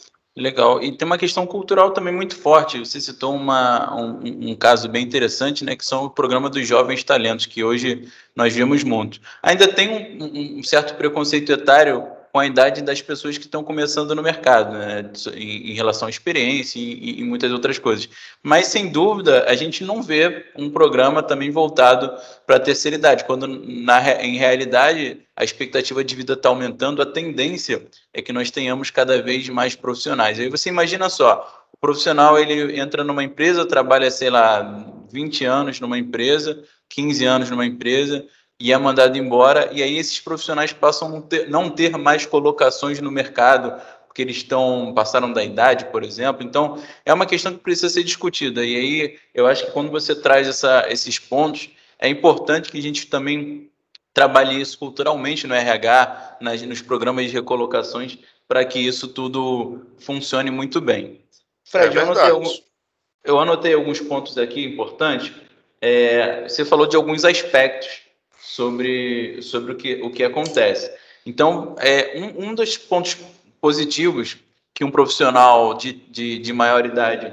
Legal. 0.42 0.82
E 0.82 0.92
tem 0.92 1.06
uma 1.06 1.20
questão 1.20 1.46
cultural 1.46 1.92
também 1.92 2.12
muito 2.12 2.36
forte. 2.36 2.80
Você 2.80 3.00
citou 3.00 3.36
uma, 3.36 3.96
um, 3.96 4.50
um, 4.50 4.56
caso 4.56 4.90
bem 4.90 5.04
interessante, 5.04 5.64
né, 5.64 5.76
que 5.76 5.86
são 5.86 6.06
o 6.06 6.10
programa 6.10 6.50
dos 6.50 6.68
jovens 6.68 7.04
talentos, 7.04 7.46
que 7.46 7.64
hoje 7.64 8.08
nós 8.36 8.54
vemos 8.54 8.84
muito. 8.84 9.22
Ainda 9.44 9.68
tem 9.68 10.20
um, 10.20 10.60
um 10.60 10.64
certo 10.64 10.96
preconceito 10.96 11.52
etário 11.52 12.08
com 12.32 12.40
a 12.40 12.46
idade 12.46 12.82
das 12.82 13.02
pessoas 13.02 13.38
que 13.38 13.44
estão 13.44 13.64
começando 13.64 14.16
no 14.16 14.24
mercado, 14.24 14.78
né, 14.78 15.12
em, 15.34 15.72
em 15.72 15.74
relação 15.74 16.08
à 16.08 16.10
experiência 16.10 16.80
e, 16.80 17.20
e, 17.20 17.24
muitas 17.24 17.52
outras 17.52 17.78
coisas. 17.78 18.08
Mas, 18.42 18.68
sem 18.68 18.90
dúvida, 18.90 19.46
a 19.50 19.56
gente 19.56 19.84
não 19.84 20.02
vê 20.02 20.46
um 20.56 20.70
programa 20.70 21.22
também 21.22 21.52
voltado 21.52 22.10
para 22.48 22.56
a 22.56 22.60
terceira 22.60 22.96
idade, 22.96 23.26
quando, 23.26 23.48
na, 23.48 24.24
em 24.24 24.38
realidade, 24.38 25.20
a 25.36 25.44
expectativa 25.44 26.04
de 26.04 26.16
vida 26.16 26.34
está 26.34 26.48
aumentando, 26.48 27.02
a 27.02 27.06
tendência 27.06 27.86
é 28.14 28.22
que 28.22 28.32
nós 28.32 28.50
tenhamos 28.50 28.90
cada 28.90 29.22
vez 29.22 29.50
mais 29.50 29.76
profissionais. 29.76 30.40
Aí 30.40 30.48
você 30.48 30.70
imagina 30.70 31.10
só, 31.10 31.66
o 31.74 31.78
profissional 31.78 32.40
ele 32.40 32.80
entra 32.80 33.04
numa 33.04 33.24
empresa, 33.24 33.66
trabalha, 33.66 34.10
sei 34.10 34.30
lá, 34.30 34.86
20 35.12 35.44
anos 35.44 35.80
numa 35.82 35.98
empresa, 35.98 36.64
15 36.88 37.26
anos 37.26 37.50
numa 37.50 37.66
empresa, 37.66 38.26
e 38.62 38.72
é 38.72 38.78
mandado 38.78 39.18
embora, 39.18 39.70
e 39.74 39.82
aí 39.82 39.98
esses 39.98 40.20
profissionais 40.20 40.72
passam 40.72 41.08
a 41.08 41.12
não 41.12 41.22
ter, 41.22 41.50
não 41.50 41.68
ter 41.68 41.98
mais 41.98 42.28
colocações 42.28 43.02
no 43.02 43.10
mercado, 43.10 43.82
porque 44.06 44.22
eles 44.22 44.38
estão 44.38 44.94
passaram 44.94 45.34
da 45.34 45.44
idade, 45.44 45.86
por 45.86 46.04
exemplo. 46.04 46.44
Então, 46.44 46.80
é 47.04 47.12
uma 47.12 47.26
questão 47.26 47.54
que 47.54 47.60
precisa 47.60 47.90
ser 47.90 48.04
discutida. 48.04 48.64
E 48.64 48.76
aí, 48.76 49.20
eu 49.34 49.48
acho 49.48 49.66
que 49.66 49.72
quando 49.72 49.90
você 49.90 50.14
traz 50.14 50.48
essa, 50.48 50.86
esses 50.90 51.18
pontos, 51.18 51.72
é 51.98 52.08
importante 52.08 52.70
que 52.70 52.78
a 52.78 52.82
gente 52.82 53.08
também 53.08 53.72
trabalhe 54.14 54.62
isso 54.62 54.78
culturalmente 54.78 55.48
no 55.48 55.56
RH, 55.56 56.38
nas, 56.40 56.62
nos 56.62 56.84
programas 56.84 57.26
de 57.26 57.32
recolocações, 57.32 58.20
para 58.48 58.64
que 58.64 58.78
isso 58.78 59.08
tudo 59.08 59.88
funcione 59.98 60.52
muito 60.52 60.80
bem. 60.80 61.20
Fred, 61.64 61.98
é 61.98 62.00
eu, 62.00 62.04
anotei 62.04 62.30
alguns, 62.30 62.64
eu, 63.24 63.40
anotei 63.40 63.74
alguns, 63.74 64.00
pontos 64.02 64.38
aqui 64.38 64.64
importantes. 64.64 65.32
É, 65.82 66.44
você 66.48 66.64
falou 66.64 66.86
de 66.86 66.96
alguns 66.96 67.26
aspectos 67.26 68.11
sobre, 68.42 69.42
sobre 69.42 69.74
o, 69.74 69.76
que, 69.76 70.02
o 70.02 70.10
que 70.10 70.24
acontece. 70.24 70.92
Então, 71.26 71.76
é, 71.80 72.14
um, 72.18 72.50
um 72.50 72.56
dos 72.56 72.78
pontos 72.78 73.18
positivos 73.60 74.38
que 74.74 74.84
um 74.84 74.92
profissional 74.92 75.76
de, 75.76 75.94
de, 75.94 76.40
de 76.40 76.54
maior 76.54 76.86
idade, 76.86 77.32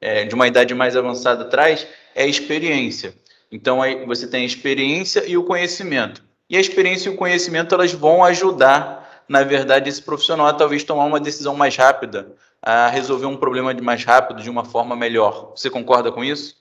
é, 0.00 0.24
de 0.24 0.34
uma 0.34 0.46
idade 0.46 0.74
mais 0.74 0.96
avançada, 0.96 1.44
traz 1.46 1.86
é 2.14 2.24
a 2.24 2.26
experiência. 2.26 3.14
Então, 3.50 3.80
aí 3.80 4.04
você 4.04 4.26
tem 4.26 4.42
a 4.42 4.46
experiência 4.46 5.24
e 5.26 5.36
o 5.36 5.44
conhecimento. 5.44 6.22
E 6.48 6.56
a 6.56 6.60
experiência 6.60 7.08
e 7.08 7.12
o 7.12 7.16
conhecimento 7.16 7.74
elas 7.74 7.92
vão 7.92 8.24
ajudar, 8.24 9.24
na 9.28 9.42
verdade, 9.42 9.88
esse 9.88 10.02
profissional 10.02 10.46
a 10.46 10.52
talvez 10.52 10.84
tomar 10.84 11.04
uma 11.04 11.20
decisão 11.20 11.54
mais 11.54 11.76
rápida, 11.76 12.32
a 12.60 12.88
resolver 12.88 13.26
um 13.26 13.36
problema 13.36 13.72
de 13.72 13.80
mais 13.80 14.04
rápido, 14.04 14.42
de 14.42 14.50
uma 14.50 14.64
forma 14.64 14.94
melhor. 14.94 15.52
Você 15.56 15.70
concorda 15.70 16.12
com 16.12 16.22
isso? 16.22 16.56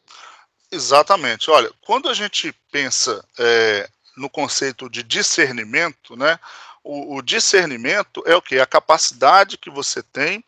Exatamente. 0.71 1.49
Olha, 1.49 1.71
quando 1.81 2.09
a 2.09 2.13
gente 2.13 2.53
pensa 2.71 3.25
é, 3.37 3.89
no 4.15 4.29
conceito 4.29 4.89
de 4.89 5.01
discernimento, 5.01 6.15
né? 6.15 6.39
O, 6.83 7.17
o 7.17 7.21
discernimento 7.21 8.23
é 8.25 8.35
o 8.35 8.41
que? 8.41 8.59
A 8.59 8.65
capacidade 8.65 9.57
que 9.57 9.69
você 9.69 10.01
tem 10.01 10.43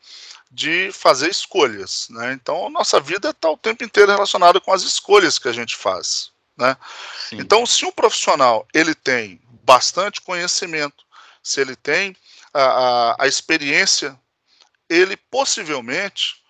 de 0.52 0.92
fazer 0.92 1.30
escolhas. 1.30 2.08
Né? 2.10 2.34
Então, 2.34 2.68
a 2.68 2.70
nossa 2.70 3.00
vida 3.00 3.30
está 3.30 3.50
o 3.50 3.58
tempo 3.58 3.84
inteiro 3.84 4.12
relacionada 4.12 4.60
com 4.60 4.74
as 4.74 4.84
escolhas 4.84 5.40
que 5.40 5.48
a 5.48 5.54
gente 5.54 5.76
faz. 5.76 6.32
Né? 6.58 6.76
Então, 7.32 7.66
se 7.66 7.86
um 7.86 7.92
profissional 7.92 8.68
ele 8.74 8.94
tem 8.94 9.42
bastante 9.64 10.22
conhecimento, 10.22 11.06
se 11.42 11.62
ele 11.62 11.76
tem 11.76 12.16
a, 12.54 12.62
a, 12.62 13.24
a 13.24 13.28
experiência, 13.28 14.20
ele 14.90 15.16
possivelmente 15.16 16.42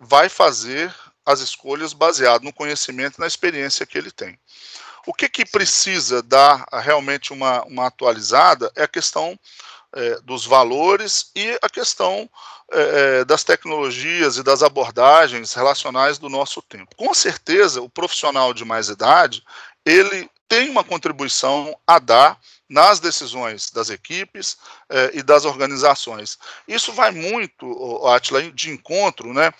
vai 0.00 0.28
fazer 0.28 0.92
as 1.24 1.40
escolhas 1.40 1.92
baseado 1.92 2.42
no 2.42 2.52
conhecimento 2.52 3.16
e 3.16 3.20
na 3.20 3.26
experiência 3.26 3.86
que 3.86 3.96
ele 3.96 4.10
tem. 4.10 4.38
O 5.06 5.12
que, 5.12 5.28
que 5.28 5.44
precisa 5.44 6.22
dar 6.22 6.64
realmente 6.72 7.32
uma, 7.32 7.62
uma 7.64 7.86
atualizada 7.86 8.70
é 8.76 8.84
a 8.84 8.88
questão 8.88 9.38
é, 9.94 10.20
dos 10.20 10.46
valores 10.46 11.30
e 11.34 11.58
a 11.60 11.68
questão 11.68 12.28
é, 12.72 13.20
é, 13.20 13.24
das 13.24 13.44
tecnologias 13.44 14.36
e 14.36 14.42
das 14.42 14.62
abordagens 14.62 15.52
relacionais 15.52 16.18
do 16.18 16.28
nosso 16.28 16.62
tempo. 16.62 16.96
Com 16.96 17.12
certeza, 17.12 17.82
o 17.82 17.90
profissional 17.90 18.54
de 18.54 18.64
mais 18.64 18.88
idade 18.88 19.42
ele 19.84 20.30
tem 20.48 20.70
uma 20.70 20.84
contribuição 20.84 21.76
a 21.86 21.98
dar 21.98 22.38
nas 22.68 23.00
decisões 23.00 23.70
das 23.70 23.90
equipes 23.90 24.56
eh, 24.88 25.10
e 25.14 25.22
das 25.22 25.44
organizações. 25.44 26.38
Isso 26.66 26.92
vai 26.92 27.10
muito, 27.10 28.06
Atila, 28.06 28.42
de 28.50 28.70
encontro 28.70 29.32
né, 29.32 29.52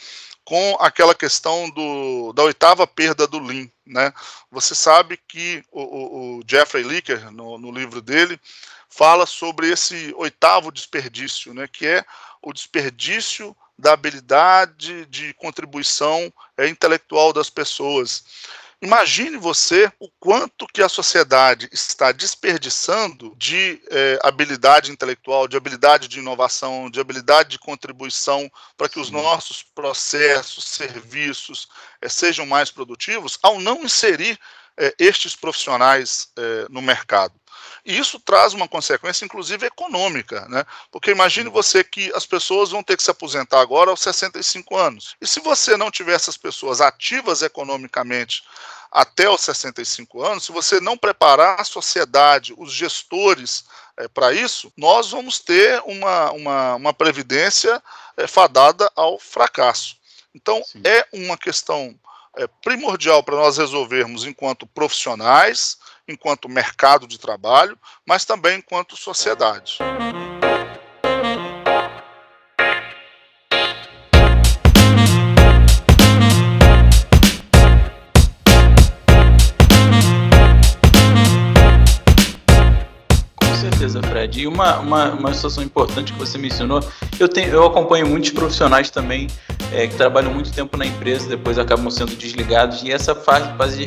com 0.44 0.76
aquela 0.81 1.14
questão 1.14 1.70
do, 1.70 2.33
da 2.33 2.42
oitava 2.42 2.87
perda 2.87 3.26
do 3.26 3.38
Lean. 3.38 3.68
Né? 3.87 4.12
Você 4.50 4.74
sabe 4.74 5.16
que 5.16 5.62
o, 5.70 6.38
o 6.38 6.42
Jeffrey 6.46 6.83
Licker, 6.83 7.31
no, 7.31 7.59
no, 7.59 7.70
livro 7.70 8.00
dele, 8.00 8.40
fala 8.88 9.26
sobre 9.26 9.70
esse 9.70 10.12
oitavo 10.16 10.70
desperdício, 10.70 11.55
né, 11.55 11.66
que 11.66 11.87
é 11.87 12.05
o 12.42 12.52
desperdício 12.52 13.57
da 13.78 13.92
habilidade 13.92 15.07
de 15.07 15.33
contribuição 15.35 16.33
é, 16.57 16.68
intelectual 16.68 17.33
das 17.33 17.48
pessoas. 17.48 18.24
Imagine 18.83 19.37
você 19.37 19.92
o 20.01 20.09
quanto 20.18 20.66
que 20.66 20.83
a 20.83 20.88
sociedade 20.88 21.68
está 21.71 22.11
desperdiçando 22.11 23.33
de 23.38 23.81
é, 23.88 24.18
habilidade 24.25 24.90
intelectual, 24.90 25.47
de 25.47 25.57
habilidade 25.57 26.09
de 26.09 26.18
inovação, 26.18 26.90
de 26.90 26.99
habilidade 26.99 27.51
de 27.51 27.61
contribuição 27.61 28.51
para 28.77 28.88
que 28.88 28.99
os 28.99 29.09
nossos 29.09 29.62
processos, 29.62 30.64
serviços 30.64 31.68
é, 32.01 32.09
sejam 32.09 32.45
mais 32.45 32.73
produtivos, 32.73 33.38
ao 33.40 33.61
não 33.61 33.85
inserir 33.85 34.37
é, 34.78 34.94
estes 34.98 35.37
profissionais 35.37 36.28
no 36.70 36.80
mercado. 36.80 37.35
E 37.85 37.98
isso 37.98 38.20
traz 38.20 38.52
uma 38.52 38.68
consequência, 38.68 39.24
inclusive 39.24 39.66
econômica, 39.66 40.46
né? 40.48 40.64
Porque 40.90 41.11
imagine 41.11 41.50
você 41.50 41.82
que 41.82 42.12
as 42.14 42.24
pessoas 42.24 42.70
vão 42.70 42.82
ter 42.82 42.96
que 42.96 43.02
se 43.02 43.11
aposentar 43.11 43.61
agora 43.61 43.90
aos 43.90 44.00
65 44.00 44.76
anos. 44.76 45.16
E 45.20 45.26
se 45.26 45.40
você 45.40 45.76
não 45.76 45.90
tiver 45.90 46.14
essas 46.14 46.37
pessoas 46.37 46.80
ativas 46.80 47.42
economicamente 47.42 48.44
até 48.90 49.28
os 49.28 49.40
65 49.40 50.22
anos, 50.22 50.44
se 50.44 50.52
você 50.52 50.80
não 50.80 50.96
preparar 50.96 51.61
a 51.61 51.64
sociedade, 51.64 52.54
os 52.56 52.72
gestores 52.72 53.64
é, 53.96 54.06
para 54.06 54.32
isso, 54.32 54.72
nós 54.76 55.11
vamos 55.11 55.40
ter 55.40 55.82
uma, 55.85 56.30
uma, 56.30 56.74
uma 56.76 56.94
previdência 56.94 57.82
é, 58.16 58.28
fadada 58.28 58.90
ao 58.94 59.18
fracasso. 59.18 59.96
Então, 60.35 60.62
Sim. 60.64 60.82
é 60.85 61.06
uma 61.12 61.37
questão 61.37 61.98
é, 62.38 62.47
primordial 62.62 63.23
para 63.23 63.37
nós 63.37 63.59
resolvermos 63.59 64.25
enquanto 64.25 64.66
profissionais, 64.66 65.77
enquanto 66.09 66.49
mercado 66.49 67.07
de 67.07 67.18
trabalho, 67.18 67.79
mas 68.07 68.25
também 68.25 68.59
enquanto 68.59 68.97
sociedade. 68.97 69.79
certeza, 83.83 84.03
Fred. 84.03 84.40
E 84.40 84.47
uma, 84.47 84.79
uma, 84.79 85.11
uma 85.11 85.35
situação 85.35 85.62
importante 85.62 86.12
que 86.12 86.18
você 86.18 86.38
mencionou, 86.38 86.81
eu, 87.18 87.29
tenho, 87.29 87.49
eu 87.51 87.64
acompanho 87.64 88.07
muitos 88.07 88.31
profissionais 88.31 88.90
também 88.90 89.29
é, 89.72 89.87
que 89.87 89.96
trabalham 89.96 90.32
muito 90.32 90.52
tempo 90.52 90.76
na 90.76 90.87
empresa, 90.87 91.28
depois 91.28 91.58
acabam 91.58 91.90
sendo 91.90 92.14
desligados, 92.14 92.82
e 92.82 92.92
essa 92.92 93.14
fase, 93.14 93.50
fase 93.56 93.78
de 93.78 93.85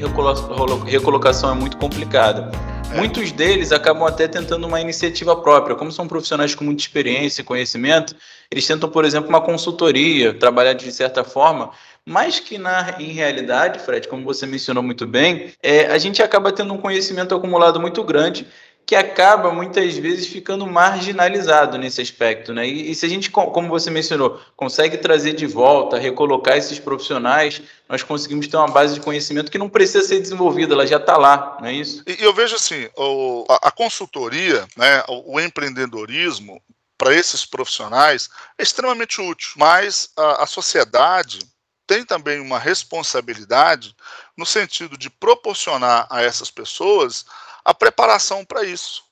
recolocação 0.90 1.52
é 1.52 1.56
muito 1.56 1.78
complicada. 1.78 2.52
É. 2.92 2.98
Muitos 2.98 3.32
deles 3.32 3.72
acabam 3.72 4.06
até 4.06 4.28
tentando 4.28 4.66
uma 4.68 4.80
iniciativa 4.80 5.36
própria. 5.36 5.76
Como 5.76 5.92
são 5.92 6.08
profissionais 6.08 6.56
com 6.56 6.64
muita 6.64 6.82
experiência 6.82 7.42
e 7.42 7.44
conhecimento, 7.44 8.16
eles 8.50 8.66
tentam, 8.66 8.90
por 8.90 9.06
exemplo, 9.06 9.30
uma 9.30 9.42
consultoria, 9.42 10.34
trabalhar 10.34 10.74
de 10.74 10.92
certa 10.92 11.24
forma, 11.24 11.72
mas 12.06 12.40
que 12.40 12.58
na 12.58 12.96
em 13.00 13.12
realidade, 13.12 13.80
Fred, 13.80 14.08
como 14.08 14.24
você 14.24 14.46
mencionou 14.46 14.84
muito 14.84 15.08
bem, 15.08 15.52
é, 15.62 15.88
a 15.88 15.98
gente 15.98 16.22
acaba 16.22 16.52
tendo 16.52 16.74
um 16.74 16.78
conhecimento 16.78 17.34
acumulado 17.34 17.80
muito 17.80 18.04
grande 18.04 18.48
que 18.86 18.96
acaba 18.96 19.52
muitas 19.52 19.98
vezes 19.98 20.28
ficando 20.28 20.68
marginalizado 20.68 21.78
nesse 21.78 22.02
aspecto, 22.02 22.54
né? 22.54 22.68
E, 22.68 22.92
e, 22.92 22.96
se 22.96 23.06
a 23.06 23.10
gente, 23.10 23.32
como 23.32 23.68
você 23.68 23.90
mencionou, 23.90 24.40
consegue 24.56 24.98
trazer 24.98 25.34
de 25.34 25.48
volta, 25.48 25.98
recolocar 25.98 26.56
esses 26.56 26.78
profissionais, 26.78 27.62
nós 27.90 28.04
conseguimos 28.04 28.48
ter 28.48 28.58
uma 28.58 28.68
base 28.68 28.94
de 28.94 29.00
conhecimento 29.00 29.52
que 29.52 29.58
não 29.58 29.70
precisa 29.70 30.08
ser 30.08 30.20
desenvolvida, 30.20 30.74
ela 30.74 30.86
já 30.86 30.98
está 30.98 31.18
lá, 31.18 31.58
não 31.60 31.68
é 31.68 31.74
isso? 31.74 32.04
E 32.06 32.24
eu 32.24 32.34
vejo 32.34 32.56
assim, 32.56 32.88
o, 32.96 33.46
a, 33.50 33.70
a, 33.70 33.72
consultoria, 33.72 34.68
né, 34.78 35.04
o, 35.08 35.36
o 35.36 35.40
empreendedorismo 35.40 36.62
para 36.98 37.14
esses 37.14 37.44
profissionais 37.44 38.30
é 38.58 38.64
extremamente 38.64 39.20
útil, 39.20 39.52
mas 39.58 40.10
a, 40.16 40.44
a 40.44 40.46
sociedade 40.46 41.40
tem 41.88 42.04
também 42.04 42.40
uma 42.40 42.60
responsabilidade 42.60 43.96
no 44.38 44.46
sentido 44.46 44.98
de 44.98 45.10
proporcionar 45.10 46.08
a 46.10 46.22
essas 46.22 46.50
pessoas 46.52 47.26
a 47.66 47.74
preparação 47.74 48.46
para 48.46 48.64
isso. 48.64 49.04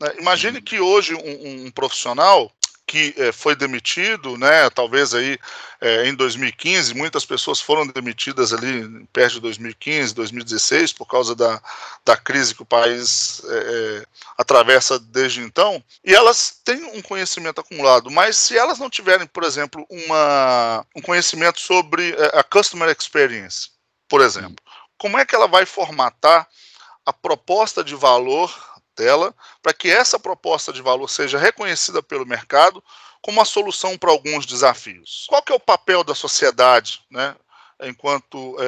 Né? 0.00 0.14
Imagine 0.18 0.60
que 0.60 0.80
hoje 0.80 1.14
um, 1.14 1.66
um 1.66 1.70
profissional 1.70 2.52
que 2.84 3.14
é, 3.16 3.32
foi 3.32 3.56
demitido, 3.56 4.36
né, 4.36 4.68
talvez 4.68 5.14
aí 5.14 5.38
é, 5.80 6.06
em 6.08 6.14
2015, 6.14 6.92
muitas 6.94 7.24
pessoas 7.24 7.58
foram 7.58 7.86
demitidas 7.86 8.52
ali 8.52 9.06
perto 9.10 9.34
de 9.34 9.40
2015, 9.40 10.14
2016, 10.14 10.92
por 10.92 11.06
causa 11.06 11.34
da, 11.34 11.62
da 12.04 12.18
crise 12.18 12.54
que 12.54 12.60
o 12.60 12.66
país 12.66 13.40
é, 13.46 14.04
atravessa 14.36 14.98
desde 14.98 15.40
então, 15.40 15.82
e 16.04 16.14
elas 16.14 16.60
têm 16.62 16.84
um 16.94 17.00
conhecimento 17.00 17.62
acumulado, 17.62 18.10
mas 18.10 18.36
se 18.36 18.58
elas 18.58 18.78
não 18.78 18.90
tiverem, 18.90 19.26
por 19.26 19.44
exemplo, 19.44 19.86
uma, 19.88 20.84
um 20.94 21.00
conhecimento 21.00 21.60
sobre 21.60 22.14
a 22.34 22.42
Customer 22.42 22.94
Experience, 22.94 23.70
por 24.06 24.20
exemplo, 24.20 24.56
como 24.98 25.16
é 25.18 25.24
que 25.24 25.34
ela 25.34 25.48
vai 25.48 25.64
formatar 25.64 26.46
a 27.04 27.12
proposta 27.12 27.82
de 27.82 27.94
valor 27.94 28.52
dela, 28.96 29.34
para 29.62 29.72
que 29.72 29.90
essa 29.90 30.18
proposta 30.18 30.72
de 30.72 30.82
valor 30.82 31.08
seja 31.08 31.38
reconhecida 31.38 32.02
pelo 32.02 32.26
mercado 32.26 32.82
como 33.20 33.38
uma 33.38 33.44
solução 33.44 33.96
para 33.96 34.10
alguns 34.10 34.44
desafios. 34.44 35.26
Qual 35.28 35.42
que 35.42 35.52
é 35.52 35.54
o 35.54 35.60
papel 35.60 36.02
da 36.02 36.14
sociedade, 36.14 37.00
né, 37.10 37.36
enquanto 37.84 38.56
é, 38.60 38.64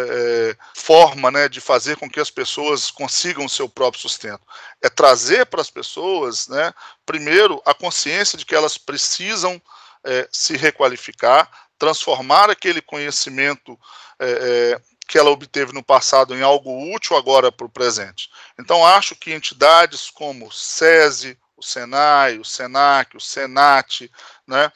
é, 0.51 0.57
forma 0.75 1.31
né, 1.31 1.49
de 1.49 1.61
fazer 1.61 1.97
com 1.97 2.09
que 2.09 2.21
as 2.21 2.31
pessoas 2.31 2.91
consigam 2.91 3.45
o 3.45 3.51
seu 3.51 3.69
próprio 3.69 4.01
sustento? 4.01 4.43
É 4.81 4.89
trazer 4.89 5.47
para 5.47 5.61
as 5.61 5.71
pessoas, 5.71 6.49
né, 6.49 6.73
primeiro, 7.05 7.61
a 7.67 7.75
consciência 7.75 8.39
de 8.39 8.47
que 8.47 8.55
elas 8.55 8.79
precisam 8.79 9.61
é, 10.05 10.29
se 10.31 10.57
requalificar, 10.57 11.51
transformar 11.79 12.49
aquele 12.49 12.81
conhecimento 12.81 13.79
é, 14.21 14.79
é 14.79 14.94
que 15.07 15.19
ela 15.19 15.31
obteve 15.31 15.73
no 15.73 15.83
passado 15.83 16.35
em 16.35 16.43
algo 16.43 16.95
útil 16.95 17.17
agora 17.17 17.53
para 17.53 17.67
o 17.67 17.71
presente. 17.71 18.31
Então, 18.59 18.85
acho 18.85 19.15
que 19.15 19.33
entidades 19.33 20.11
como 20.11 20.47
o 20.47 20.53
SESI, 20.53 21.39
o 21.57 21.63
SENAI, 21.63 22.39
o 22.39 22.45
SENAC, 22.45 23.17
o 23.17 23.21
SENAT, 23.21 24.11
né, 24.47 24.73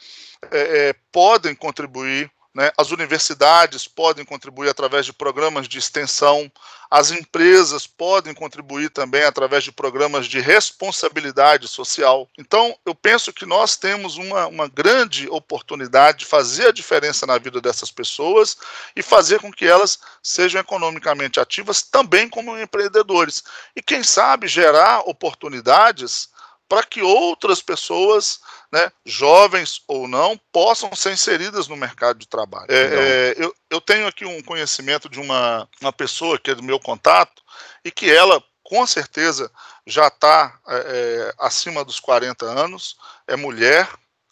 é, 0.51 0.89
é, 0.89 0.93
podem 1.11 1.55
contribuir 1.55 2.31
né? 2.59 2.73
As 2.77 2.91
universidades 2.91 3.87
podem 3.87 4.25
contribuir 4.25 4.69
através 4.69 5.07
de 5.07 5.13
programas 5.13 5.69
de 5.69 5.79
extensão, 5.79 6.51
as 6.91 7.13
empresas 7.13 7.87
podem 7.87 8.35
contribuir 8.35 8.91
também 8.91 9.23
através 9.23 9.63
de 9.63 9.71
programas 9.71 10.27
de 10.27 10.41
responsabilidade 10.41 11.69
social. 11.69 12.29
Então, 12.37 12.77
eu 12.85 12.97
penso 12.97 13.33
que 13.33 13.47
nós 13.47 13.77
temos 13.77 14.17
uma, 14.17 14.49
uma 14.49 14.67
grande 14.67 15.29
oportunidade 15.29 16.19
de 16.19 16.25
fazer 16.25 16.67
a 16.67 16.73
diferença 16.73 17.25
na 17.27 17.39
vida 17.39 17.61
dessas 17.61 17.93
pessoas 17.93 18.57
e 18.97 19.03
fazer 19.05 19.39
com 19.39 19.53
que 19.53 19.65
elas 19.65 19.97
sejam 20.21 20.61
economicamente 20.61 21.39
ativas 21.39 21.81
também 21.81 22.29
como 22.29 22.59
empreendedores. 22.59 23.45
E, 23.77 23.81
quem 23.81 24.03
sabe, 24.03 24.49
gerar 24.49 25.09
oportunidades 25.09 26.29
para 26.69 26.85
que 26.85 27.01
outras 27.01 27.63
pessoas, 27.63 28.41
né, 28.71 28.93
jovens 29.05 29.83
ou 29.89 30.07
não, 30.07 30.39
possam 30.53 30.95
ser 30.95 31.13
inseridas 31.13 31.67
no 31.67 31.77
mercado 31.77 32.19
de 32.19 32.29
trabalho. 32.29 32.67
É, 32.69 32.75
é, 32.77 33.35
eu, 33.37 33.55
eu, 33.71 33.81
tenho 33.81 34.07
aqui 34.07 34.27
um 34.27 34.43
conhecimento 34.43 35.09
de 35.09 35.19
uma, 35.19 35.69
uma 35.81 35.93
pessoa 35.93 36.39
que 36.39 36.51
é 36.51 36.55
do 36.55 36.63
meu 36.63 36.79
contato 36.79 37.43
e 37.85 37.91
que 37.91 38.11
ela, 38.11 38.43
com 38.63 38.87
certeza, 38.87 39.51
já 39.87 40.09
está 40.09 40.61
é, 40.69 40.77
é, 40.77 41.35
acima 41.39 41.85
dos 41.85 41.99
40 41.99 42.45
anos, 42.45 42.97
é 43.27 43.35
mulher, 43.35 43.89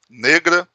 negra 0.08 0.68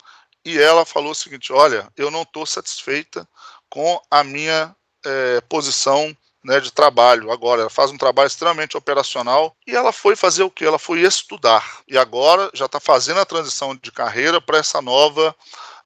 e 0.44 0.60
ela 0.60 0.86
falou 0.86 1.12
o 1.12 1.16
seguinte: 1.16 1.54
olha, 1.54 1.88
eu 1.96 2.10
não 2.10 2.24
estou 2.24 2.46
satisfeita 2.46 3.28
com 3.70 4.02
a 4.10 4.24
minha 4.24 4.76
é, 5.06 5.42
posição 5.42 6.16
né, 6.44 6.60
de 6.60 6.72
trabalho. 6.72 7.32
Agora, 7.32 7.62
ela 7.62 7.70
faz 7.70 7.92
um 7.92 7.98
trabalho 7.98 8.28
extremamente 8.28 8.76
operacional 8.76 9.56
e 9.66 9.76
ela 9.76 9.92
foi 9.92 10.16
fazer 10.16 10.44
o 10.44 10.52
que? 10.52 10.66
Ela 10.66 10.80
foi 10.80 11.02
estudar. 11.02 11.82
E 11.88 11.98
agora 11.98 12.50
já 12.54 12.66
está 12.66 12.80
fazendo 12.80 13.20
a 13.20 13.26
transição 13.26 13.76
de 13.76 13.92
carreira 13.92 14.42
para 14.42 14.58
essa 14.58 14.82
nova 14.82 15.36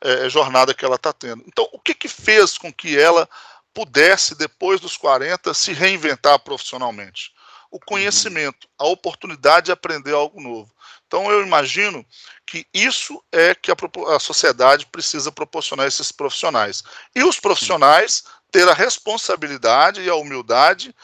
é, 0.01 0.29
jornada 0.29 0.73
que 0.73 0.85
ela 0.85 0.95
está 0.95 1.11
tendo. 1.11 1.43
Então, 1.47 1.67
o 1.71 1.79
que, 1.79 1.93
que 1.93 2.07
fez 2.07 2.57
com 2.57 2.71
que 2.71 2.97
ela 2.97 3.27
pudesse, 3.73 4.35
depois 4.35 4.79
dos 4.79 4.95
40, 4.95 5.53
se 5.53 5.73
reinventar 5.73 6.39
profissionalmente? 6.39 7.33
O 7.71 7.79
conhecimento, 7.79 8.69
a 8.77 8.85
oportunidade 8.85 9.65
de 9.65 9.71
aprender 9.71 10.13
algo 10.13 10.39
novo. 10.39 10.71
Então, 11.07 11.29
eu 11.29 11.45
imagino 11.45 12.05
que 12.45 12.65
isso 12.73 13.21
é 13.31 13.53
que 13.53 13.71
a, 13.71 13.75
a 14.15 14.19
sociedade 14.19 14.85
precisa 14.85 15.31
proporcionar 15.31 15.85
a 15.85 15.87
esses 15.87 16.11
profissionais. 16.11 16.83
E 17.13 17.23
os 17.23 17.39
profissionais 17.39 18.23
ter 18.55 18.69
a 18.69 18.73
responsabilidade 18.73 19.99
e 19.99 20.09
a 20.09 20.15
humildade 20.15 20.95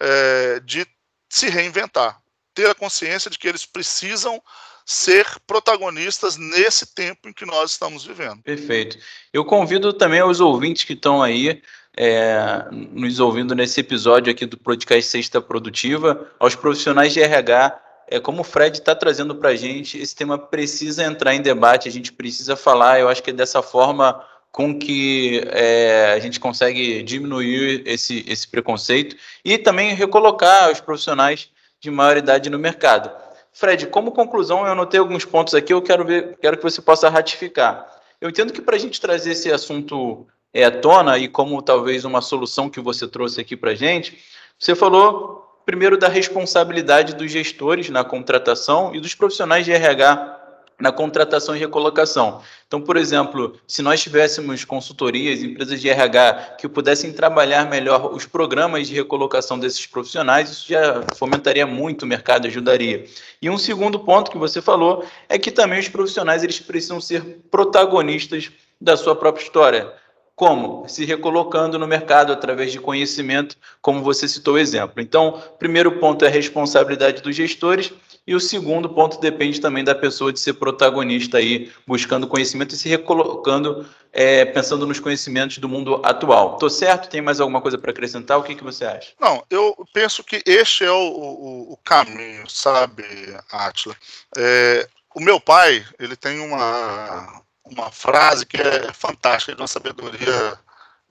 é, 0.00 0.58
de 0.60 0.86
se 1.28 1.50
reinventar, 1.50 2.18
ter 2.54 2.66
a 2.70 2.74
consciência 2.74 3.30
de 3.30 3.38
que 3.38 3.46
eles 3.46 3.66
precisam 3.66 4.42
ser 4.86 5.26
protagonistas 5.46 6.38
nesse 6.38 6.94
tempo 6.94 7.28
em 7.28 7.32
que 7.34 7.44
nós 7.44 7.72
estamos 7.72 8.06
vivendo. 8.06 8.42
Perfeito. 8.42 8.96
Eu 9.34 9.44
convido 9.44 9.92
também 9.92 10.22
os 10.22 10.40
ouvintes 10.40 10.84
que 10.84 10.94
estão 10.94 11.22
aí 11.22 11.62
é, 11.94 12.64
nos 12.70 13.20
ouvindo 13.20 13.54
nesse 13.54 13.80
episódio 13.80 14.32
aqui 14.32 14.46
do 14.46 14.56
podcast 14.56 15.10
Sexta 15.10 15.42
Produtiva, 15.42 16.32
aos 16.40 16.54
profissionais 16.54 17.12
de 17.12 17.20
RH, 17.20 17.82
é, 18.08 18.18
como 18.18 18.40
o 18.40 18.44
Fred 18.44 18.78
está 18.78 18.94
trazendo 18.94 19.34
para 19.34 19.50
a 19.50 19.56
gente, 19.56 19.98
esse 19.98 20.16
tema 20.16 20.38
precisa 20.38 21.04
entrar 21.04 21.34
em 21.34 21.42
debate, 21.42 21.86
a 21.86 21.92
gente 21.92 22.14
precisa 22.14 22.56
falar, 22.56 22.98
eu 22.98 23.10
acho 23.10 23.22
que 23.22 23.28
é 23.28 23.34
dessa 23.34 23.60
forma 23.60 24.24
com 24.54 24.78
que 24.78 25.42
é, 25.48 26.12
a 26.12 26.18
gente 26.20 26.38
consegue 26.38 27.02
diminuir 27.02 27.82
esse, 27.84 28.24
esse 28.28 28.46
preconceito 28.46 29.16
e 29.44 29.58
também 29.58 29.96
recolocar 29.96 30.70
os 30.70 30.78
profissionais 30.78 31.50
de 31.80 31.90
maior 31.90 32.16
idade 32.16 32.48
no 32.48 32.56
mercado. 32.56 33.10
Fred, 33.52 33.88
como 33.88 34.12
conclusão, 34.12 34.60
eu 34.60 34.70
anotei 34.70 35.00
alguns 35.00 35.24
pontos 35.24 35.54
aqui, 35.54 35.74
eu 35.74 35.82
quero 35.82 36.04
ver, 36.04 36.38
quero 36.40 36.56
que 36.56 36.62
você 36.62 36.80
possa 36.80 37.08
ratificar. 37.08 37.84
Eu 38.20 38.30
entendo 38.30 38.52
que 38.52 38.62
para 38.62 38.76
a 38.76 38.78
gente 38.78 39.00
trazer 39.00 39.32
esse 39.32 39.50
assunto 39.50 40.24
é, 40.52 40.62
à 40.62 40.70
tona 40.70 41.18
e 41.18 41.26
como 41.26 41.60
talvez 41.60 42.04
uma 42.04 42.20
solução 42.20 42.70
que 42.70 42.78
você 42.78 43.08
trouxe 43.08 43.40
aqui 43.40 43.56
para 43.56 43.72
a 43.72 43.74
gente, 43.74 44.20
você 44.56 44.76
falou 44.76 45.50
primeiro 45.66 45.98
da 45.98 46.06
responsabilidade 46.06 47.16
dos 47.16 47.32
gestores 47.32 47.90
na 47.90 48.04
contratação 48.04 48.94
e 48.94 49.00
dos 49.00 49.16
profissionais 49.16 49.64
de 49.64 49.72
RH 49.72 50.43
na 50.80 50.90
contratação 50.90 51.54
e 51.54 51.58
recolocação. 51.58 52.40
Então, 52.66 52.80
por 52.80 52.96
exemplo, 52.96 53.56
se 53.66 53.82
nós 53.82 54.02
tivéssemos 54.02 54.64
consultorias, 54.64 55.42
empresas 55.42 55.80
de 55.80 55.88
RH 55.88 56.56
que 56.58 56.68
pudessem 56.68 57.12
trabalhar 57.12 57.68
melhor 57.70 58.12
os 58.12 58.26
programas 58.26 58.88
de 58.88 58.94
recolocação 58.94 59.58
desses 59.58 59.86
profissionais, 59.86 60.50
isso 60.50 60.68
já 60.68 61.04
fomentaria 61.16 61.66
muito 61.66 62.02
o 62.02 62.06
mercado, 62.06 62.46
ajudaria. 62.46 63.04
E 63.40 63.48
um 63.48 63.58
segundo 63.58 64.00
ponto 64.00 64.30
que 64.30 64.38
você 64.38 64.60
falou 64.60 65.04
é 65.28 65.38
que 65.38 65.52
também 65.52 65.78
os 65.78 65.88
profissionais 65.88 66.42
eles 66.42 66.58
precisam 66.58 67.00
ser 67.00 67.22
protagonistas 67.50 68.50
da 68.80 68.96
sua 68.96 69.14
própria 69.14 69.42
história. 69.42 69.92
Como? 70.36 70.88
Se 70.88 71.04
recolocando 71.04 71.78
no 71.78 71.86
mercado 71.86 72.32
através 72.32 72.72
de 72.72 72.80
conhecimento, 72.80 73.56
como 73.80 74.02
você 74.02 74.26
citou 74.26 74.54
o 74.54 74.58
exemplo. 74.58 75.00
Então, 75.00 75.40
primeiro 75.60 75.92
ponto 76.00 76.24
é 76.24 76.28
a 76.28 76.30
responsabilidade 76.30 77.22
dos 77.22 77.36
gestores 77.36 77.92
e 78.26 78.34
o 78.34 78.40
segundo 78.40 78.88
ponto 78.88 79.20
depende 79.20 79.60
também 79.60 79.84
da 79.84 79.94
pessoa 79.94 80.32
de 80.32 80.40
ser 80.40 80.54
protagonista 80.54 81.38
aí, 81.38 81.70
buscando 81.86 82.26
conhecimento 82.26 82.74
e 82.74 82.78
se 82.78 82.88
recolocando, 82.88 83.86
é, 84.12 84.44
pensando 84.46 84.86
nos 84.86 84.98
conhecimentos 84.98 85.58
do 85.58 85.68
mundo 85.68 86.00
atual. 86.04 86.56
Tô 86.56 86.70
certo? 86.70 87.10
Tem 87.10 87.20
mais 87.20 87.38
alguma 87.38 87.60
coisa 87.60 87.76
para 87.76 87.90
acrescentar? 87.90 88.38
O 88.38 88.42
que, 88.42 88.54
que 88.54 88.64
você 88.64 88.84
acha? 88.84 89.12
Não, 89.20 89.44
eu 89.50 89.76
penso 89.92 90.24
que 90.24 90.42
este 90.46 90.84
é 90.84 90.90
o, 90.90 90.94
o, 90.94 91.72
o 91.72 91.76
caminho, 91.84 92.48
sabe, 92.48 93.04
Atila? 93.50 93.96
É, 94.36 94.88
o 95.14 95.20
meu 95.20 95.38
pai, 95.38 95.84
ele 95.98 96.16
tem 96.16 96.40
uma, 96.40 97.42
uma 97.64 97.90
frase 97.90 98.46
que 98.46 98.56
é 98.56 98.92
fantástica, 98.92 99.54
de 99.54 99.60
uma 99.60 99.68
sabedoria 99.68 100.58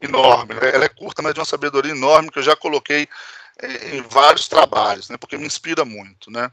enorme. 0.02 0.56
Né? 0.56 0.72
Ela 0.74 0.86
é 0.86 0.90
curta, 0.90 1.22
mas 1.22 1.34
de 1.34 1.40
uma 1.40 1.46
sabedoria 1.46 1.92
enorme 1.92 2.32
que 2.32 2.40
eu 2.40 2.44
já 2.44 2.56
coloquei 2.56 3.08
em 3.62 4.02
vários 4.02 4.48
trabalhos, 4.48 5.10
né, 5.10 5.18
porque 5.18 5.38
me 5.38 5.46
inspira 5.46 5.86
muito. 5.86 6.32
Né? 6.32 6.52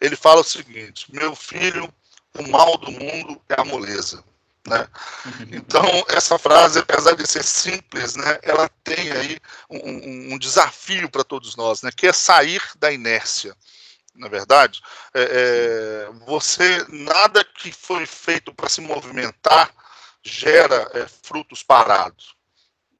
Ele 0.00 0.16
fala 0.16 0.40
o 0.40 0.44
seguinte: 0.44 1.06
meu 1.12 1.34
filho, 1.34 1.92
o 2.38 2.48
mal 2.48 2.76
do 2.78 2.90
mundo 2.90 3.40
é 3.48 3.60
a 3.60 3.64
moleza. 3.64 4.24
Né? 4.66 4.86
Uhum. 5.24 5.48
Então, 5.52 6.04
essa 6.08 6.38
frase, 6.38 6.80
apesar 6.80 7.14
de 7.14 7.26
ser 7.26 7.42
simples, 7.42 8.14
né, 8.14 8.38
ela 8.42 8.68
tem 8.84 9.10
aí 9.10 9.38
um, 9.70 10.34
um 10.34 10.38
desafio 10.38 11.08
para 11.08 11.24
todos 11.24 11.56
nós, 11.56 11.82
né, 11.82 11.90
que 11.94 12.06
é 12.06 12.12
sair 12.12 12.62
da 12.76 12.92
inércia. 12.92 13.56
Na 14.14 14.26
é 14.26 14.30
verdade, 14.30 14.82
é, 15.14 15.22
é, 15.22 16.10
você 16.26 16.84
nada 16.88 17.42
que 17.42 17.72
foi 17.72 18.04
feito 18.04 18.52
para 18.52 18.68
se 18.68 18.80
movimentar 18.80 19.72
gera 20.22 20.90
é, 20.92 21.06
frutos 21.06 21.62
parados 21.62 22.34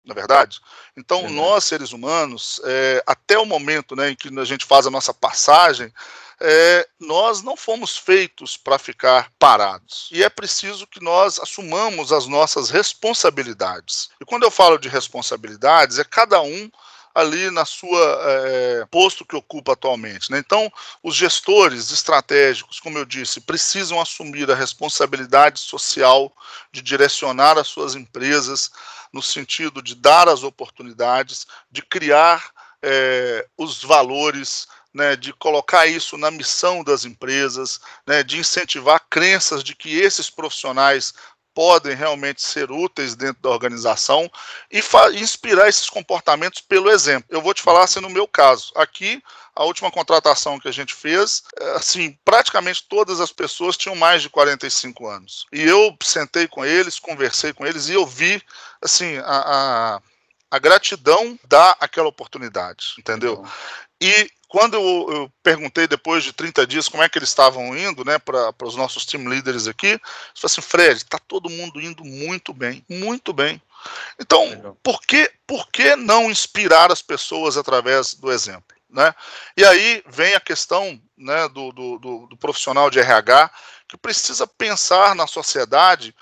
na 0.04 0.12
é 0.12 0.14
verdade? 0.14 0.60
Então, 0.96 1.22
uhum. 1.22 1.30
nós, 1.30 1.64
seres 1.64 1.92
humanos, 1.92 2.60
é, 2.64 3.02
até 3.06 3.38
o 3.38 3.46
momento 3.46 3.94
né, 3.94 4.10
em 4.10 4.16
que 4.16 4.28
a 4.38 4.44
gente 4.44 4.64
faz 4.64 4.86
a 4.86 4.90
nossa 4.90 5.12
passagem, 5.12 5.92
é, 6.40 6.88
nós 6.98 7.42
não 7.42 7.56
fomos 7.56 7.98
feitos 7.98 8.56
para 8.56 8.78
ficar 8.78 9.30
parados. 9.38 10.08
E 10.10 10.24
é 10.24 10.30
preciso 10.30 10.86
que 10.86 11.02
nós 11.02 11.38
assumamos 11.38 12.12
as 12.12 12.26
nossas 12.26 12.70
responsabilidades. 12.70 14.08
E 14.20 14.24
quando 14.24 14.44
eu 14.44 14.50
falo 14.50 14.78
de 14.78 14.88
responsabilidades, 14.88 15.98
é 15.98 16.04
cada 16.04 16.40
um 16.40 16.70
ali 17.14 17.50
na 17.50 17.64
sua 17.64 18.20
é, 18.22 18.86
posto 18.90 19.24
que 19.24 19.36
ocupa 19.36 19.72
atualmente. 19.72 20.30
Né? 20.30 20.38
Então, 20.38 20.72
os 21.02 21.14
gestores 21.14 21.90
estratégicos, 21.90 22.78
como 22.80 22.98
eu 22.98 23.04
disse, 23.04 23.40
precisam 23.40 24.00
assumir 24.00 24.50
a 24.50 24.54
responsabilidade 24.54 25.60
social 25.60 26.32
de 26.70 26.80
direcionar 26.80 27.58
as 27.58 27.68
suas 27.68 27.94
empresas 27.94 28.70
no 29.12 29.22
sentido 29.22 29.82
de 29.82 29.94
dar 29.94 30.28
as 30.28 30.42
oportunidades, 30.42 31.46
de 31.70 31.82
criar 31.82 32.50
é, 32.82 33.46
os 33.58 33.82
valores, 33.82 34.68
né, 34.92 35.14
de 35.14 35.32
colocar 35.32 35.86
isso 35.86 36.16
na 36.16 36.30
missão 36.30 36.82
das 36.82 37.04
empresas, 37.04 37.80
né, 38.06 38.22
de 38.22 38.38
incentivar 38.38 39.04
crenças 39.08 39.62
de 39.62 39.74
que 39.74 39.98
esses 39.98 40.28
profissionais 40.28 41.14
podem 41.54 41.94
realmente 41.94 42.42
ser 42.42 42.70
úteis 42.70 43.14
dentro 43.14 43.42
da 43.42 43.50
organização 43.50 44.30
e 44.70 44.82
inspirar 45.14 45.68
esses 45.68 45.88
comportamentos 45.88 46.60
pelo 46.60 46.90
exemplo. 46.90 47.28
Eu 47.28 47.42
vou 47.42 47.54
te 47.54 47.62
falar 47.62 47.84
assim 47.84 48.00
no 48.00 48.10
meu 48.10 48.26
caso. 48.26 48.72
Aqui, 48.76 49.22
a 49.54 49.64
última 49.64 49.90
contratação 49.90 50.58
que 50.58 50.68
a 50.68 50.72
gente 50.72 50.94
fez, 50.94 51.42
é, 51.60 51.72
assim, 51.72 52.18
praticamente 52.24 52.86
todas 52.88 53.20
as 53.20 53.32
pessoas 53.32 53.76
tinham 53.76 53.96
mais 53.96 54.22
de 54.22 54.30
45 54.30 55.06
anos. 55.06 55.46
E 55.52 55.62
eu 55.62 55.96
sentei 56.02 56.46
com 56.46 56.64
eles, 56.64 56.98
conversei 56.98 57.52
com 57.52 57.66
eles 57.66 57.88
e 57.88 57.94
eu 57.94 58.06
vi, 58.06 58.42
assim, 58.80 59.18
a, 59.18 59.24
a, 59.96 60.00
a 60.50 60.58
gratidão 60.58 61.38
dá 61.46 61.76
aquela 61.80 62.08
oportunidade, 62.08 62.94
entendeu? 62.98 63.44
E 64.00 64.30
quando 64.48 64.74
eu, 64.74 65.06
eu, 65.12 65.32
perguntei 65.42 65.86
depois 65.86 66.24
de 66.24 66.32
30 66.32 66.66
dias 66.66 66.88
como 66.88 67.02
é 67.02 67.08
que 67.08 67.18
eles 67.18 67.28
estavam 67.28 67.76
indo, 67.76 68.04
né, 68.04 68.18
para 68.18 68.52
os 68.64 68.74
nossos 68.74 69.06
team 69.06 69.26
leaders 69.26 69.68
aqui, 69.68 69.86
eles 69.86 70.00
falaram 70.34 70.46
assim, 70.46 70.60
Fred, 70.60 70.96
está 70.96 71.18
todo 71.18 71.48
mundo 71.48 71.80
indo 71.80 72.04
muito 72.04 72.52
bem, 72.52 72.84
muito 72.88 73.32
bem. 73.32 73.62
Então, 74.18 74.76
por 74.82 75.00
que, 75.02 75.30
por 75.46 75.68
que 75.70 75.94
não 75.94 76.30
inspirar 76.30 76.90
as 76.90 77.00
pessoas 77.00 77.56
através 77.56 78.14
do 78.14 78.32
exemplo? 78.32 78.76
Né? 78.88 79.14
E 79.56 79.64
aí 79.64 80.02
vem 80.08 80.34
a 80.34 80.40
questão 80.40 81.00
né, 81.16 81.48
do, 81.48 81.70
do, 81.70 81.98
do, 81.98 82.26
do 82.26 82.36
profissional 82.36 82.90
de 82.90 82.98
RH 82.98 83.50
que 83.86 83.96
precisa 83.96 84.46
pensar 84.48 85.14
na 85.14 85.28
sociedade 85.28 86.14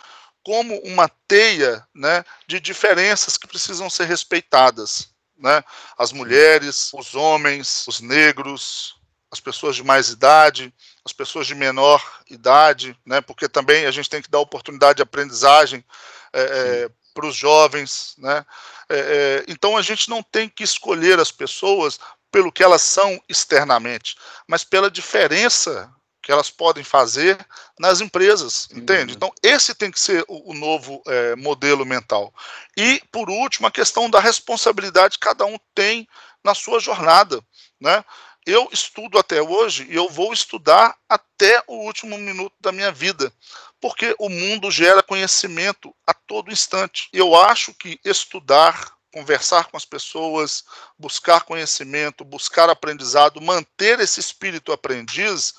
como 0.42 0.78
uma 0.80 1.08
teia 1.26 1.82
né, 1.94 2.24
de 2.46 2.60
diferenças 2.60 3.38
que 3.38 3.48
precisam 3.48 3.88
ser 3.88 4.04
respeitadas 4.04 5.10
né? 5.38 5.62
As 5.96 6.12
mulheres, 6.12 6.90
os 6.92 7.14
homens, 7.14 7.86
os 7.86 8.00
negros, 8.00 8.96
as 9.30 9.40
pessoas 9.40 9.76
de 9.76 9.84
mais 9.84 10.08
idade, 10.08 10.72
as 11.04 11.12
pessoas 11.12 11.46
de 11.46 11.54
menor 11.54 12.02
idade, 12.28 12.96
né? 13.04 13.20
Porque 13.20 13.48
também 13.48 13.86
a 13.86 13.90
gente 13.90 14.10
tem 14.10 14.22
que 14.22 14.30
dar 14.30 14.40
oportunidade 14.40 14.96
de 14.96 15.02
aprendizagem 15.02 15.84
é, 16.32 16.40
é, 16.40 16.90
para 17.14 17.26
os 17.26 17.36
jovens, 17.36 18.14
né? 18.18 18.44
É, 18.88 19.44
então 19.48 19.76
a 19.76 19.82
gente 19.82 20.08
não 20.08 20.22
tem 20.22 20.48
que 20.48 20.64
escolher 20.64 21.20
as 21.20 21.30
pessoas 21.30 21.98
pelo 22.30 22.52
que 22.52 22.62
elas 22.62 22.82
são 22.82 23.20
externamente, 23.28 24.16
mas 24.46 24.64
pela 24.64 24.90
diferença 24.90 25.90
que 26.28 26.32
elas 26.32 26.50
podem 26.50 26.84
fazer 26.84 27.38
nas 27.78 28.02
empresas, 28.02 28.68
entende? 28.70 29.12
Uhum. 29.12 29.16
Então, 29.16 29.32
esse 29.42 29.74
tem 29.74 29.90
que 29.90 29.98
ser 29.98 30.22
o, 30.28 30.50
o 30.50 30.54
novo 30.54 31.02
é, 31.06 31.34
modelo 31.34 31.86
mental. 31.86 32.34
E, 32.76 33.02
por 33.10 33.30
último, 33.30 33.66
a 33.66 33.70
questão 33.70 34.10
da 34.10 34.20
responsabilidade 34.20 35.18
que 35.18 35.26
cada 35.26 35.46
um 35.46 35.56
tem 35.74 36.06
na 36.44 36.54
sua 36.54 36.80
jornada, 36.80 37.40
né? 37.80 38.04
Eu 38.44 38.68
estudo 38.70 39.18
até 39.18 39.40
hoje 39.40 39.86
e 39.88 39.96
eu 39.96 40.10
vou 40.10 40.30
estudar 40.30 40.94
até 41.08 41.62
o 41.66 41.86
último 41.86 42.18
minuto 42.18 42.54
da 42.60 42.72
minha 42.72 42.92
vida, 42.92 43.32
porque 43.80 44.14
o 44.18 44.28
mundo 44.28 44.70
gera 44.70 45.02
conhecimento 45.02 45.94
a 46.06 46.12
todo 46.12 46.52
instante. 46.52 47.08
Eu 47.10 47.34
acho 47.34 47.72
que 47.72 47.98
estudar, 48.04 48.92
conversar 49.10 49.68
com 49.68 49.78
as 49.78 49.86
pessoas, 49.86 50.62
buscar 50.98 51.44
conhecimento, 51.44 52.22
buscar 52.22 52.68
aprendizado, 52.68 53.40
manter 53.40 53.98
esse 53.98 54.20
espírito 54.20 54.72
aprendiz 54.72 55.54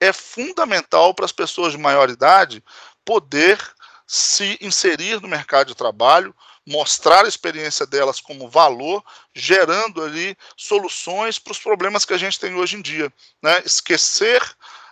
é 0.00 0.12
fundamental 0.12 1.14
para 1.14 1.24
as 1.24 1.32
pessoas 1.32 1.72
de 1.72 1.78
maior 1.78 2.08
idade 2.08 2.64
poder 3.04 3.60
se 4.06 4.58
inserir 4.60 5.20
no 5.20 5.28
mercado 5.28 5.68
de 5.68 5.74
trabalho, 5.74 6.34
mostrar 6.66 7.24
a 7.24 7.28
experiência 7.28 7.86
delas 7.86 8.20
como 8.20 8.48
valor, 8.48 9.04
gerando 9.34 10.02
ali 10.02 10.36
soluções 10.56 11.38
para 11.38 11.52
os 11.52 11.58
problemas 11.58 12.04
que 12.04 12.14
a 12.14 12.18
gente 12.18 12.40
tem 12.40 12.54
hoje 12.54 12.76
em 12.76 12.82
dia. 12.82 13.12
Né? 13.42 13.62
Esquecer, 13.64 14.42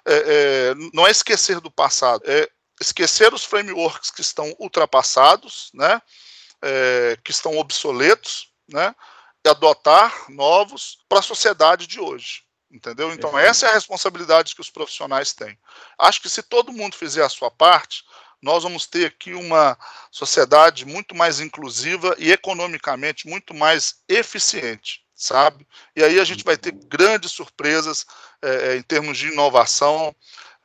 é, 0.06 0.14
é, 0.14 0.74
não 0.92 1.06
é 1.06 1.10
esquecer 1.10 1.60
do 1.60 1.70
passado, 1.70 2.22
é 2.26 2.48
esquecer 2.80 3.34
os 3.34 3.44
frameworks 3.44 4.10
que 4.10 4.20
estão 4.20 4.54
ultrapassados, 4.58 5.70
né? 5.74 6.00
É, 6.62 7.16
que 7.24 7.30
estão 7.30 7.56
obsoletos, 7.56 8.48
né? 8.68 8.94
e 9.44 9.48
adotar 9.48 10.12
novos 10.28 10.98
para 11.08 11.20
a 11.20 11.22
sociedade 11.22 11.86
de 11.86 12.00
hoje. 12.00 12.42
Entendeu? 12.70 13.12
Então, 13.12 13.38
essa 13.38 13.66
é 13.66 13.70
a 13.70 13.74
responsabilidade 13.74 14.54
que 14.54 14.60
os 14.60 14.70
profissionais 14.70 15.32
têm. 15.32 15.58
Acho 15.98 16.20
que 16.20 16.28
se 16.28 16.42
todo 16.42 16.72
mundo 16.72 16.96
fizer 16.96 17.24
a 17.24 17.28
sua 17.28 17.50
parte, 17.50 18.04
nós 18.42 18.62
vamos 18.62 18.86
ter 18.86 19.06
aqui 19.06 19.32
uma 19.34 19.76
sociedade 20.10 20.84
muito 20.84 21.14
mais 21.14 21.40
inclusiva 21.40 22.14
e 22.18 22.30
economicamente 22.30 23.26
muito 23.26 23.54
mais 23.54 23.96
eficiente, 24.08 25.02
sabe? 25.14 25.66
E 25.96 26.04
aí 26.04 26.20
a 26.20 26.24
gente 26.24 26.44
vai 26.44 26.56
ter 26.56 26.72
grandes 26.72 27.32
surpresas 27.32 28.06
é, 28.42 28.76
em 28.76 28.82
termos 28.82 29.18
de 29.18 29.28
inovação 29.28 30.14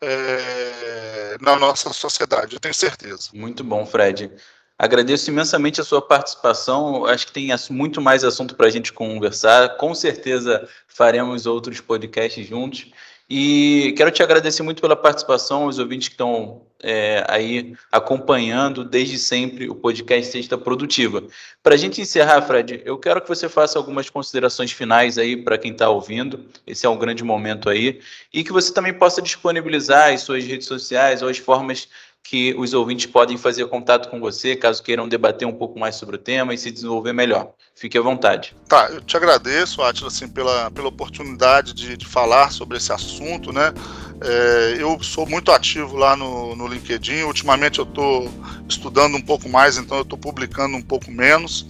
é, 0.02 1.38
na 1.40 1.56
nossa 1.56 1.92
sociedade, 1.94 2.54
eu 2.54 2.60
tenho 2.60 2.74
certeza. 2.74 3.30
Muito 3.34 3.64
bom, 3.64 3.86
Fred. 3.86 4.30
Agradeço 4.78 5.30
imensamente 5.30 5.80
a 5.80 5.84
sua 5.84 6.02
participação. 6.02 7.06
Acho 7.06 7.28
que 7.28 7.34
tem 7.34 7.50
muito 7.70 8.02
mais 8.02 8.24
assunto 8.24 8.56
para 8.56 8.68
a 8.68 8.70
gente 8.70 8.92
conversar. 8.92 9.78
Com 9.78 9.94
certeza 9.94 10.68
faremos 10.88 11.46
outros 11.46 11.80
podcasts 11.80 12.48
juntos. 12.48 12.92
E 13.30 13.94
quero 13.96 14.12
te 14.12 14.22
agradecer 14.22 14.62
muito 14.64 14.82
pela 14.82 14.96
participação, 14.96 15.66
os 15.66 15.80
ouvintes 15.80 16.10
que 16.10 16.14
estão 16.14 16.68
é, 16.82 17.24
aí 17.30 17.74
acompanhando 17.90 18.84
desde 18.84 19.18
sempre 19.18 19.70
o 19.70 19.76
podcast 19.76 20.30
Sexta 20.30 20.58
Produtiva. 20.58 21.24
Para 21.64 21.76
a 21.76 21.78
gente 21.78 22.02
encerrar, 22.02 22.42
Fred, 22.42 22.82
eu 22.84 22.98
quero 22.98 23.22
que 23.22 23.28
você 23.30 23.48
faça 23.48 23.80
algumas 23.80 24.10
considerações 24.10 24.74
finais 24.74 25.18
aí 25.18 25.38
para 25.38 25.58
quem 25.58 25.72
está 25.72 25.90
ouvindo. 25.90 26.46
Esse 26.68 26.86
é 26.86 26.90
um 26.90 26.98
grande 26.98 27.24
momento 27.24 27.70
aí. 27.70 28.02
E 28.34 28.44
que 28.44 28.52
você 28.52 28.74
também 28.74 28.94
possa 28.94 29.22
disponibilizar 29.22 30.14
as 30.14 30.22
suas 30.22 30.44
redes 30.44 30.68
sociais 30.68 31.22
ou 31.22 31.30
as 31.30 31.38
formas 31.38 31.88
que 32.24 32.56
os 32.58 32.74
ouvintes 32.74 33.06
podem 33.06 33.38
fazer 33.38 33.68
contato 33.68 34.10
com 34.10 34.20
você, 34.20 34.56
caso 34.56 34.82
queiram 34.82 35.08
debater 35.08 35.46
um 35.46 35.52
pouco 35.52 35.78
mais 35.78 35.96
sobre 35.96 36.16
o 36.16 36.20
tema 36.20 36.54
e 36.54 36.58
se 36.58 36.72
desenvolver 36.72 37.12
melhor. 37.12 37.52
Fique 37.76 37.98
à 37.98 38.02
vontade. 38.02 38.56
Tá, 38.68 38.90
eu 38.90 39.02
te 39.02 39.18
agradeço, 39.18 39.82
Atila, 39.82 40.08
assim, 40.08 40.28
pela, 40.28 40.72
pela 40.72 40.88
oportunidade 40.88 41.74
de, 41.74 41.98
de 41.98 42.06
falar 42.06 42.52
sobre 42.52 42.78
esse 42.78 42.94
assunto, 42.94 43.52
né? 43.52 43.74
É, 44.22 44.78
eu 44.80 45.02
sou 45.04 45.28
muito 45.28 45.52
ativo 45.52 45.98
lá 45.98 46.16
no, 46.16 46.56
no 46.56 46.66
LinkedIn. 46.66 47.24
Ultimamente 47.24 47.80
eu 47.80 47.86
estou 47.86 48.32
estudando 48.70 49.16
um 49.16 49.22
pouco 49.22 49.50
mais, 49.50 49.78
então 49.78 49.98
eu 49.98 50.04
estou 50.04 50.18
publicando 50.18 50.78
um 50.78 50.82
pouco 50.82 51.12
menos. 51.12 51.68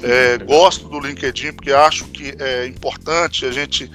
É, 0.00 0.38
gosto 0.38 0.88
do 0.88 1.00
LinkedIn 1.00 1.54
porque 1.54 1.72
acho 1.72 2.04
que 2.06 2.32
é 2.38 2.66
importante 2.66 3.44
a 3.44 3.50
gente 3.50 3.90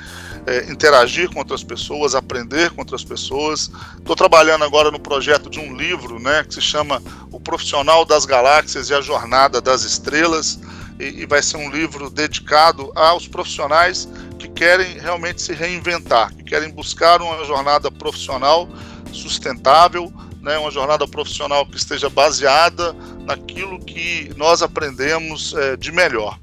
é, 0.45 0.69
interagir 0.69 1.29
com 1.29 1.39
outras 1.39 1.63
pessoas, 1.63 2.15
aprender 2.15 2.71
com 2.71 2.81
outras 2.81 3.03
pessoas. 3.03 3.71
Estou 3.97 4.15
trabalhando 4.15 4.63
agora 4.63 4.91
no 4.91 4.99
projeto 4.99 5.49
de 5.49 5.59
um 5.59 5.75
livro 5.75 6.19
né, 6.19 6.43
que 6.43 6.53
se 6.53 6.61
chama 6.61 7.01
O 7.31 7.39
Profissional 7.39 8.05
das 8.05 8.25
Galáxias 8.25 8.89
e 8.89 8.93
a 8.93 9.01
Jornada 9.01 9.61
das 9.61 9.83
Estrelas. 9.83 10.59
E, 10.99 11.21
e 11.21 11.25
vai 11.25 11.41
ser 11.41 11.57
um 11.57 11.71
livro 11.71 12.09
dedicado 12.09 12.91
aos 12.95 13.27
profissionais 13.27 14.07
que 14.37 14.47
querem 14.47 14.99
realmente 14.99 15.41
se 15.41 15.53
reinventar, 15.53 16.33
que 16.35 16.43
querem 16.43 16.69
buscar 16.69 17.21
uma 17.21 17.43
jornada 17.45 17.89
profissional 17.89 18.69
sustentável, 19.11 20.13
né, 20.41 20.57
uma 20.57 20.69
jornada 20.69 21.07
profissional 21.07 21.65
que 21.65 21.77
esteja 21.77 22.09
baseada 22.09 22.93
naquilo 23.25 23.79
que 23.79 24.31
nós 24.35 24.61
aprendemos 24.61 25.53
é, 25.53 25.77
de 25.77 25.91
melhor. 25.91 26.37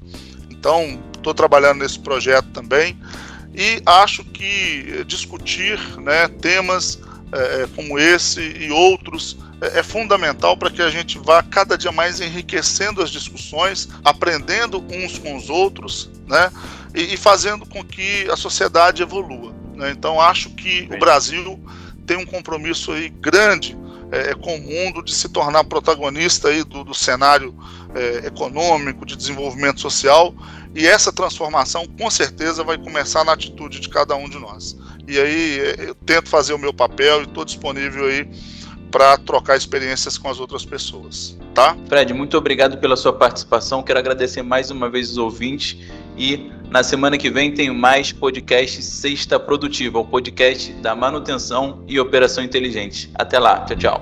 Então, 0.49 0.99
estou 1.15 1.33
trabalhando 1.33 1.79
nesse 1.79 1.99
projeto 1.99 2.47
também 2.49 2.97
e 3.53 3.81
acho 3.85 4.23
que 4.23 5.03
discutir 5.05 5.77
né, 5.99 6.27
temas 6.27 6.99
é, 7.31 7.67
como 7.75 7.97
esse 7.97 8.41
e 8.41 8.71
outros 8.71 9.37
é, 9.61 9.79
é 9.79 9.83
fundamental 9.83 10.55
para 10.57 10.69
que 10.69 10.81
a 10.81 10.89
gente 10.89 11.17
vá 11.17 11.41
cada 11.43 11.77
dia 11.77 11.91
mais 11.91 12.19
enriquecendo 12.19 13.01
as 13.01 13.09
discussões, 13.09 13.89
aprendendo 14.03 14.83
uns 14.91 15.17
com 15.17 15.35
os 15.35 15.49
outros, 15.49 16.09
né, 16.27 16.51
e, 16.93 17.13
e 17.13 17.17
fazendo 17.17 17.65
com 17.65 17.83
que 17.83 18.29
a 18.29 18.35
sociedade 18.35 19.01
evolua. 19.01 19.53
Né? 19.75 19.91
Então 19.91 20.19
acho 20.19 20.49
que 20.51 20.89
o 20.91 20.99
Brasil 20.99 21.59
tem 22.05 22.17
um 22.17 22.25
compromisso 22.25 22.91
aí 22.91 23.09
grande 23.09 23.77
é, 24.11 24.33
com 24.33 24.55
o 24.55 24.61
mundo 24.61 25.01
de 25.01 25.13
se 25.13 25.29
tornar 25.29 25.63
protagonista 25.63 26.49
aí 26.49 26.63
do, 26.63 26.83
do 26.83 26.93
cenário 26.93 27.55
econômico, 28.23 29.05
de 29.05 29.17
desenvolvimento 29.17 29.81
social 29.81 30.33
e 30.73 30.87
essa 30.87 31.11
transformação, 31.11 31.85
com 31.85 32.09
certeza, 32.09 32.63
vai 32.63 32.77
começar 32.77 33.23
na 33.23 33.33
atitude 33.33 33.79
de 33.79 33.89
cada 33.89 34.15
um 34.15 34.29
de 34.29 34.39
nós. 34.39 34.77
E 35.07 35.19
aí 35.19 35.75
eu 35.77 35.95
tento 35.95 36.29
fazer 36.29 36.53
o 36.53 36.59
meu 36.59 36.73
papel 36.73 37.21
e 37.21 37.23
estou 37.23 37.43
disponível 37.43 38.05
aí 38.05 38.27
para 38.89 39.17
trocar 39.17 39.55
experiências 39.55 40.17
com 40.17 40.29
as 40.29 40.39
outras 40.39 40.65
pessoas, 40.65 41.37
tá? 41.53 41.77
Fred, 41.87 42.13
muito 42.13 42.37
obrigado 42.37 42.77
pela 42.77 42.97
sua 42.97 43.13
participação. 43.13 43.81
Quero 43.81 43.99
agradecer 43.99 44.41
mais 44.41 44.69
uma 44.69 44.89
vez 44.89 45.11
os 45.11 45.17
ouvintes 45.17 45.77
e 46.17 46.51
na 46.69 46.83
semana 46.83 47.17
que 47.17 47.29
vem 47.29 47.53
tem 47.53 47.69
mais 47.69 48.11
podcast 48.11 48.81
Sexta 48.81 49.39
Produtiva, 49.39 49.99
o 49.99 50.05
podcast 50.05 50.71
da 50.73 50.95
manutenção 50.95 51.83
e 51.87 51.99
operação 51.99 52.43
inteligente. 52.43 53.09
Até 53.15 53.39
lá, 53.39 53.65
tchau, 53.65 53.77
tchau. 53.77 54.01